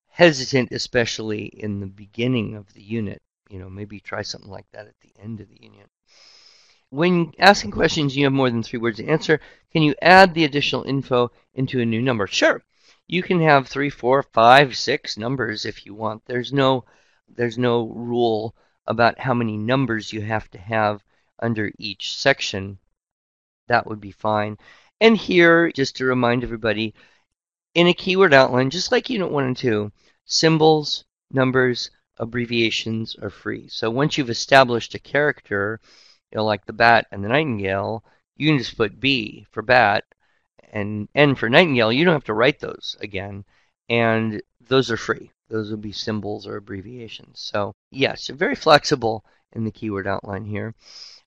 hesitant, 0.08 0.72
especially 0.72 1.46
in 1.46 1.80
the 1.80 1.88
beginning 1.88 2.56
of 2.56 2.72
the 2.74 2.84
unit. 2.84 3.22
You 3.50 3.60
know, 3.60 3.70
maybe 3.70 4.00
try 4.00 4.22
something 4.22 4.50
like 4.50 4.66
that 4.72 4.88
at 4.88 5.00
the 5.02 5.14
end 5.22 5.40
of 5.40 5.50
the 5.50 5.60
unit. 5.62 5.90
When 6.90 7.34
asking 7.40 7.72
questions, 7.72 8.16
you 8.16 8.26
have 8.26 8.34
more 8.34 8.50
than 8.50 8.64
three 8.64 8.80
words 8.80 8.98
to 8.98 9.08
answer. 9.08 9.40
Can 9.72 9.82
you 9.82 9.96
add 10.02 10.34
the 10.34 10.46
additional 10.46 10.84
info 10.84 11.32
into 11.54 11.80
a 11.80 11.86
new 11.86 12.02
number? 12.02 12.28
Sure. 12.28 12.64
You 13.08 13.22
can 13.22 13.40
have 13.42 13.68
three, 13.68 13.90
four, 13.90 14.24
five, 14.24 14.78
six 14.78 15.18
numbers 15.18 15.66
if 15.66 15.86
you 15.86 15.94
want. 15.94 16.24
There's 16.26 16.54
no 16.54 16.86
there's 17.28 17.58
no 17.58 17.88
rule 17.88 18.56
about 18.88 19.20
how 19.20 19.34
many 19.34 19.58
numbers 19.58 20.14
you 20.14 20.22
have 20.22 20.50
to 20.52 20.58
have 20.58 21.04
under 21.40 21.72
each 21.78 22.16
section. 22.16 22.78
That 23.68 23.88
would 23.88 24.00
be 24.00 24.12
fine. 24.12 24.58
And 25.02 25.18
here, 25.18 25.72
just 25.72 25.98
to 25.98 26.06
remind 26.06 26.44
everybody, 26.44 26.94
in 27.74 27.88
a 27.88 27.94
keyword 27.94 28.34
outline, 28.34 28.70
just 28.70 28.92
like 28.92 29.10
Unit 29.10 29.30
1 29.30 29.44
and 29.44 29.58
2, 29.58 29.92
symbols, 30.26 31.04
numbers, 31.32 31.92
abbreviations 32.18 33.16
are 33.22 33.30
free. 33.30 33.68
So 33.68 33.90
once 33.90 34.18
you've 34.18 34.30
established 34.30 34.96
a 34.96 35.00
character, 35.00 35.80
you 36.32 36.38
know, 36.38 36.46
like 36.46 36.66
the 36.66 36.74
bat 36.74 37.08
and 37.12 37.24
the 37.24 37.30
nightingale, 37.30 38.04
you 38.36 38.50
can 38.50 38.58
just 38.58 38.78
put 38.78 39.00
B 39.00 39.46
for 39.52 39.62
bat 39.62 40.04
and 40.72 41.08
N 41.16 41.36
for 41.36 41.50
nightingale. 41.50 41.92
You 41.92 42.06
don't 42.06 42.14
have 42.14 42.24
to 42.26 42.34
write 42.34 42.60
those 42.60 42.98
again, 43.00 43.46
and 43.90 44.42
those 44.68 44.92
are 44.92 44.98
free. 44.98 45.32
Those 45.48 45.70
will 45.70 45.78
be 45.78 45.92
symbols 45.92 46.48
or 46.48 46.58
abbreviations. 46.58 47.40
So 47.40 47.74
yes, 47.92 48.28
very 48.28 48.56
flexible 48.56 49.24
in 49.54 49.64
the 49.64 49.72
keyword 49.72 50.08
outline 50.08 50.46
here. 50.46 50.74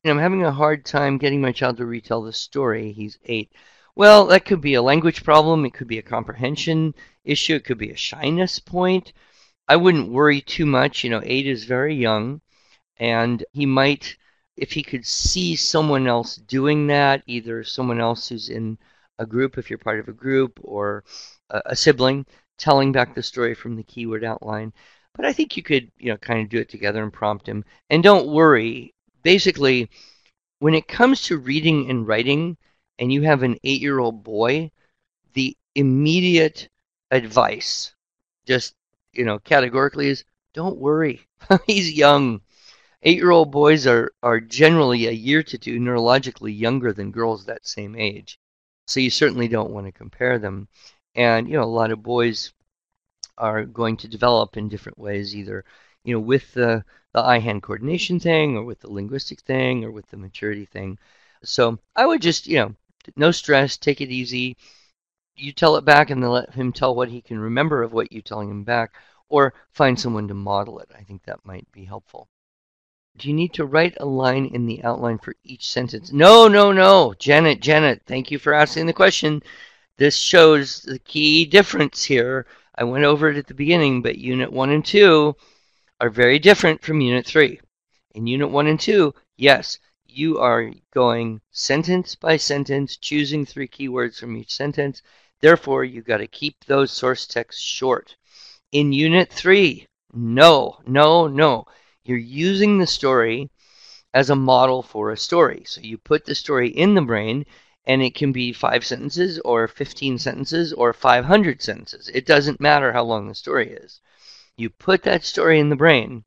And 0.05 0.13
I'm 0.13 0.19
having 0.19 0.45
a 0.45 0.53
hard 0.53 0.85
time 0.85 1.19
getting 1.19 1.41
my 1.41 1.53
child 1.53 1.77
to 1.79 1.87
retell 1.87 2.23
the 2.23 2.33
story. 2.33 2.93
He's 2.93 3.19
eight. 3.25 3.53
Well, 3.97 4.27
that 4.27 4.45
could 4.45 4.61
be 4.61 4.75
a 4.75 4.83
language 4.83 5.25
problem. 5.25 5.65
It 5.65 5.75
could 5.75 5.89
be 5.89 5.99
a 5.99 6.03
comprehension 6.03 6.95
issue. 7.25 7.57
It 7.57 7.65
could 7.65 7.79
be 7.79 7.91
a 7.91 7.97
shyness 7.97 8.59
point. 8.61 9.13
I 9.69 9.77
wouldn't 9.77 10.11
worry 10.11 10.41
too 10.41 10.67
much. 10.67 11.05
You 11.05 11.11
know, 11.11 11.23
eight 11.25 11.47
is 11.47 11.65
very 11.65 11.95
young, 11.95 12.41
and 12.97 13.45
he 13.53 13.67
might, 13.67 14.17
if 14.57 14.73
he 14.73 14.83
could 14.83 15.07
see 15.07 15.57
someone 15.57 16.07
else 16.07 16.37
doing 16.37 16.87
that, 16.89 17.23
either 17.27 17.63
someone 17.65 18.01
else 18.01 18.29
who's 18.29 18.49
in 18.49 18.79
a 19.19 19.27
group, 19.27 19.59
if 19.59 19.69
you're 19.69 19.79
part 19.79 20.01
of 20.01 20.09
a 20.09 20.13
group, 20.13 20.59
or 20.63 21.05
a, 21.51 21.63
a 21.67 21.77
sibling 21.77 22.27
telling 22.57 22.93
back 22.93 23.15
the 23.15 23.23
story 23.23 23.55
from 23.55 23.77
the 23.77 23.83
keyword 23.85 24.25
outline. 24.25 24.73
But 25.15 25.27
I 25.27 25.33
think 25.33 25.57
you 25.57 25.63
could, 25.63 25.91
you 25.99 26.11
know, 26.11 26.17
kind 26.17 26.41
of 26.41 26.49
do 26.49 26.59
it 26.59 26.69
together 26.69 27.03
and 27.03 27.13
prompt 27.13 27.47
him. 27.49 27.65
And 27.91 28.03
don't 28.03 28.29
worry. 28.29 28.95
Basically, 29.23 29.91
when 30.61 30.75
it 30.75 30.89
comes 30.89 31.23
to 31.23 31.39
reading 31.39 31.91
and 31.91 32.07
writing, 32.07 32.57
and 32.99 33.13
you 33.13 33.23
have 33.23 33.43
an 33.43 33.59
eight 33.65 33.81
year 33.81 33.99
old 33.99 34.25
boy, 34.25 34.71
the 35.35 35.57
immediate 35.75 36.69
advice, 37.11 37.95
just, 38.47 38.75
you 39.19 39.25
know, 39.25 39.39
categorically 39.41 40.09
is 40.09 40.25
don't 40.55 40.79
worry. 40.79 41.27
He's 41.67 41.93
young. 41.93 42.41
Eight 43.03 43.19
year 43.19 43.31
old 43.31 43.51
boys 43.53 43.87
are, 43.87 44.13
are 44.23 44.41
generally 44.41 45.07
a 45.07 45.13
year 45.13 45.43
to 45.45 45.59
two 45.59 45.79
neurologically 45.79 46.57
younger 46.59 46.93
than 46.93 47.13
girls 47.13 47.45
that 47.45 47.67
same 47.67 47.97
age. 47.97 48.39
So 48.87 49.01
you 49.01 49.11
certainly 49.11 49.49
don't 49.49 49.73
want 49.73 49.87
to 49.87 49.93
compare 49.93 50.39
them. 50.39 50.69
And, 51.15 51.49
you 51.49 51.55
know, 51.55 51.65
a 51.65 51.77
lot 51.81 51.91
of 51.91 52.03
boys 52.03 52.53
are 53.37 53.65
going 53.65 53.97
to 53.99 54.09
develop 54.09 54.57
in 54.57 54.69
different 54.69 54.99
ways, 54.99 55.35
either, 55.35 55.65
you 56.05 56.15
know, 56.15 56.21
with 56.21 56.53
the, 56.55 56.85
the 57.13 57.21
eye 57.21 57.39
hand 57.39 57.63
coordination 57.63 58.21
thing 58.21 58.57
or 58.57 58.65
with 58.65 58.81
the 58.81 58.91
linguistic 58.91 59.41
thing 59.41 59.85
or 59.85 59.91
with 59.91 60.09
the 60.11 60.17
maturity 60.17 60.65
thing. 60.65 60.99
So 61.45 61.79
I 61.97 62.07
would 62.07 62.23
just, 62.23 62.47
you 62.47 62.59
know, 62.59 62.75
no 63.17 63.31
stress, 63.31 63.77
take 63.77 64.01
it 64.01 64.11
easy. 64.11 64.57
You 65.39 65.53
tell 65.53 65.77
it 65.77 65.85
back 65.85 66.11
and 66.11 66.23
then 66.23 66.31
let 66.31 66.55
him 66.55 66.73
tell 66.73 66.95
what 66.95 67.09
he 67.09 67.23
can 67.23 67.39
remember 67.39 67.83
of 67.83 67.93
what 67.93 68.13
you're 68.13 68.23
telling 68.23 68.51
him 68.51 68.65
back, 68.65 68.93
or 69.29 69.55
find 69.71 69.99
someone 69.99 70.27
to 70.29 70.35
model 70.35 70.81
it. 70.81 70.91
I 70.99 71.03
think 71.03 71.23
that 71.25 71.45
might 71.45 71.71
be 71.71 71.85
helpful. 71.85 72.29
Do 73.17 73.29
you 73.29 73.35
need 73.35 73.55
to 73.55 73.65
write 73.65 73.97
a 73.99 74.07
line 74.07 74.47
in 74.47 74.67
the 74.67 74.83
outline 74.83 75.19
for 75.19 75.35
each 75.45 75.69
sentence? 75.69 76.13
No, 76.13 76.49
no, 76.49 76.73
no. 76.73 77.15
Janet, 77.19 77.61
Janet, 77.61 78.03
thank 78.07 78.31
you 78.31 78.39
for 78.39 78.53
asking 78.53 78.87
the 78.87 78.93
question. 78.93 79.43
This 79.97 80.17
shows 80.17 80.83
the 80.83 80.99
key 80.99 81.45
difference 81.45 82.05
here. 82.05 82.47
I 82.75 82.85
went 82.85 83.05
over 83.05 83.29
it 83.29 83.37
at 83.37 83.47
the 83.47 83.55
beginning, 83.55 84.03
but 84.03 84.19
Unit 84.19 84.53
1 84.53 84.71
and 84.71 84.85
2 84.85 85.35
are 86.01 86.11
very 86.11 86.39
different 86.39 86.83
from 86.83 87.01
Unit 87.01 87.27
3. 87.27 87.61
In 88.15 88.27
Unit 88.27 88.51
1 88.51 88.67
and 88.67 88.79
2, 88.79 89.15
yes, 89.37 89.79
you 90.07 90.39
are 90.39 90.73
going 90.93 91.41
sentence 91.51 92.15
by 92.15 92.37
sentence, 92.37 92.97
choosing 92.97 93.45
three 93.45 93.69
keywords 93.69 94.19
from 94.19 94.37
each 94.37 94.55
sentence. 94.55 95.03
Therefore, 95.41 95.85
you've 95.85 96.05
got 96.05 96.19
to 96.19 96.27
keep 96.27 96.65
those 96.65 96.91
source 96.91 97.27
texts 97.27 97.63
short. 97.63 98.17
In 98.73 98.93
Unit 98.93 99.33
3, 99.33 99.87
no, 100.13 100.79
no, 100.87 101.27
no. 101.29 101.65
You're 102.03 102.19
using 102.19 102.79
the 102.79 102.87
story 102.87 103.51
as 104.13 104.31
a 104.31 104.37
model 104.37 104.83
for 104.83 105.11
a 105.11 105.17
story. 105.17 105.63
So 105.67 105.81
you 105.81 105.97
put 105.97 106.25
the 106.25 106.35
story 106.35 106.71
in 106.71 106.95
the 106.95 107.03
brain, 107.03 107.47
and 107.87 108.03
it 108.03 108.15
can 108.15 108.33
be 108.33 108.53
five 108.53 108.85
sentences, 108.85 109.39
or 109.41 109.69
15 109.69 110.19
sentences, 110.19 110.73
or 110.73 110.93
500 110.93 111.63
sentences. 111.63 112.09
It 112.09 112.27
doesn't 112.27 112.61
matter 112.61 112.93
how 112.93 113.05
long 113.05 113.29
the 113.29 113.35
story 113.35 113.71
is. 113.71 114.01
You 114.57 114.71
put 114.71 115.05
that 115.05 115.25
story 115.25 115.61
in 115.61 115.69
the 115.69 115.77
brain, 115.77 116.25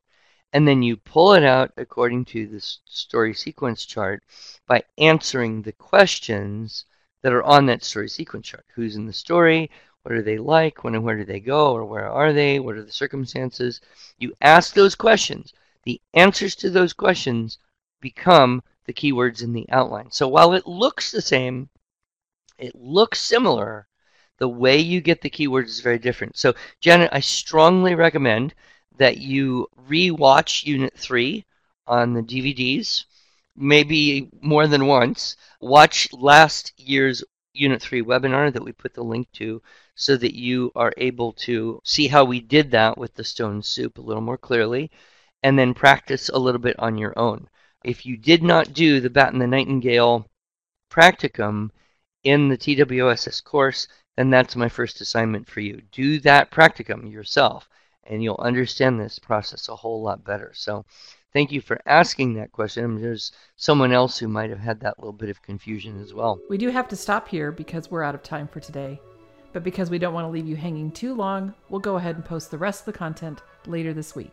and 0.53 0.67
then 0.67 0.83
you 0.83 0.95
pull 0.95 1.33
it 1.33 1.43
out 1.43 1.71
according 1.75 2.25
to 2.25 2.47
the 2.47 2.61
story 2.61 3.33
sequence 3.33 3.85
chart 3.85 4.23
by 4.67 4.83
answering 4.97 5.63
the 5.63 5.73
questions 5.73 6.85
that 7.21 7.33
are 7.33 7.43
on 7.43 7.65
that 7.67 7.83
story 7.83 8.09
sequence 8.09 8.47
chart. 8.47 8.65
Who's 8.73 8.95
in 8.95 9.05
the 9.05 9.13
story? 9.13 9.69
What 10.03 10.13
are 10.13 10.21
they 10.21 10.37
like? 10.37 10.83
When 10.83 10.95
and 10.95 11.03
where 11.03 11.17
do 11.17 11.25
they 11.25 11.39
go? 11.39 11.73
Or 11.73 11.85
where 11.85 12.09
are 12.09 12.33
they? 12.33 12.59
What 12.59 12.75
are 12.75 12.83
the 12.83 12.91
circumstances? 12.91 13.81
You 14.17 14.33
ask 14.41 14.73
those 14.73 14.95
questions. 14.95 15.53
The 15.83 16.01
answers 16.13 16.55
to 16.57 16.69
those 16.69 16.93
questions 16.93 17.59
become 18.01 18.63
the 18.85 18.93
keywords 18.93 19.43
in 19.43 19.53
the 19.53 19.67
outline. 19.69 20.09
So 20.11 20.27
while 20.27 20.53
it 20.53 20.65
looks 20.65 21.11
the 21.11 21.21
same, 21.21 21.69
it 22.57 22.75
looks 22.75 23.19
similar, 23.19 23.87
the 24.37 24.49
way 24.49 24.77
you 24.77 25.01
get 25.01 25.21
the 25.21 25.29
keywords 25.29 25.67
is 25.67 25.81
very 25.81 25.99
different. 25.99 26.35
So 26.35 26.53
Janet, 26.79 27.09
I 27.11 27.19
strongly 27.19 27.93
recommend 27.93 28.55
that 28.97 29.17
you 29.17 29.67
re-watch 29.87 30.63
Unit 30.65 30.93
3 30.97 31.45
on 31.87 32.13
the 32.13 32.21
DVDs, 32.21 33.05
maybe 33.55 34.29
more 34.41 34.67
than 34.67 34.87
once. 34.87 35.35
Watch 35.59 36.11
last 36.13 36.73
year's 36.77 37.23
Unit 37.53 37.81
3 37.81 38.01
webinar 38.01 38.51
that 38.53 38.63
we 38.63 38.71
put 38.71 38.93
the 38.93 39.03
link 39.03 39.31
to 39.33 39.61
so 39.95 40.15
that 40.17 40.33
you 40.35 40.71
are 40.75 40.93
able 40.97 41.33
to 41.33 41.81
see 41.83 42.07
how 42.07 42.23
we 42.23 42.39
did 42.39 42.71
that 42.71 42.97
with 42.97 43.13
the 43.15 43.23
stone 43.23 43.61
soup 43.61 43.97
a 43.97 44.01
little 44.01 44.21
more 44.21 44.37
clearly, 44.37 44.89
and 45.43 45.59
then 45.59 45.73
practice 45.73 46.29
a 46.29 46.39
little 46.39 46.61
bit 46.61 46.77
on 46.79 46.97
your 46.97 47.17
own. 47.19 47.49
If 47.83 48.05
you 48.05 48.15
did 48.17 48.43
not 48.43 48.73
do 48.73 48.99
the 48.99 49.09
Bat 49.09 49.33
and 49.33 49.41
the 49.41 49.47
Nightingale 49.47 50.27
practicum 50.89 51.71
in 52.23 52.47
the 52.49 52.57
TWSS 52.57 53.43
course, 53.43 53.87
then 54.15 54.29
that's 54.29 54.55
my 54.55 54.69
first 54.69 55.01
assignment 55.01 55.49
for 55.49 55.61
you. 55.61 55.81
Do 55.91 56.19
that 56.19 56.51
practicum 56.51 57.11
yourself 57.11 57.67
and 58.03 58.21
you'll 58.21 58.39
understand 58.39 58.99
this 58.99 59.19
process 59.19 59.69
a 59.69 59.75
whole 59.75 60.01
lot 60.01 60.23
better. 60.23 60.51
So 60.53 60.85
thank 61.33 61.51
you 61.51 61.61
for 61.61 61.79
asking 61.85 62.33
that 62.35 62.51
question. 62.51 63.01
There's 63.01 63.31
someone 63.55 63.91
else 63.91 64.17
who 64.17 64.27
might 64.27 64.49
have 64.49 64.59
had 64.59 64.79
that 64.81 64.99
little 64.99 65.13
bit 65.13 65.29
of 65.29 65.41
confusion 65.41 66.01
as 66.01 66.13
well. 66.13 66.39
We 66.49 66.57
do 66.57 66.69
have 66.69 66.87
to 66.89 66.95
stop 66.95 67.27
here 67.27 67.51
because 67.51 67.89
we're 67.89 68.03
out 68.03 68.15
of 68.15 68.23
time 68.23 68.47
for 68.47 68.59
today. 68.59 68.99
But 69.53 69.63
because 69.63 69.89
we 69.89 69.99
don't 69.99 70.13
want 70.13 70.25
to 70.25 70.31
leave 70.31 70.47
you 70.47 70.55
hanging 70.55 70.91
too 70.91 71.13
long, 71.13 71.53
we'll 71.69 71.81
go 71.81 71.97
ahead 71.97 72.15
and 72.15 72.23
post 72.23 72.51
the 72.51 72.57
rest 72.57 72.81
of 72.81 72.85
the 72.93 72.97
content 72.97 73.41
later 73.67 73.93
this 73.93 74.15
week. 74.15 74.31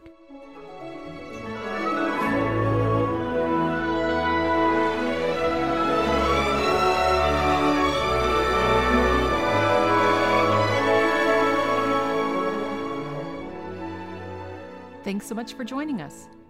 Thanks 15.04 15.26
so 15.26 15.34
much 15.34 15.54
for 15.54 15.64
joining 15.64 16.02
us. 16.02 16.28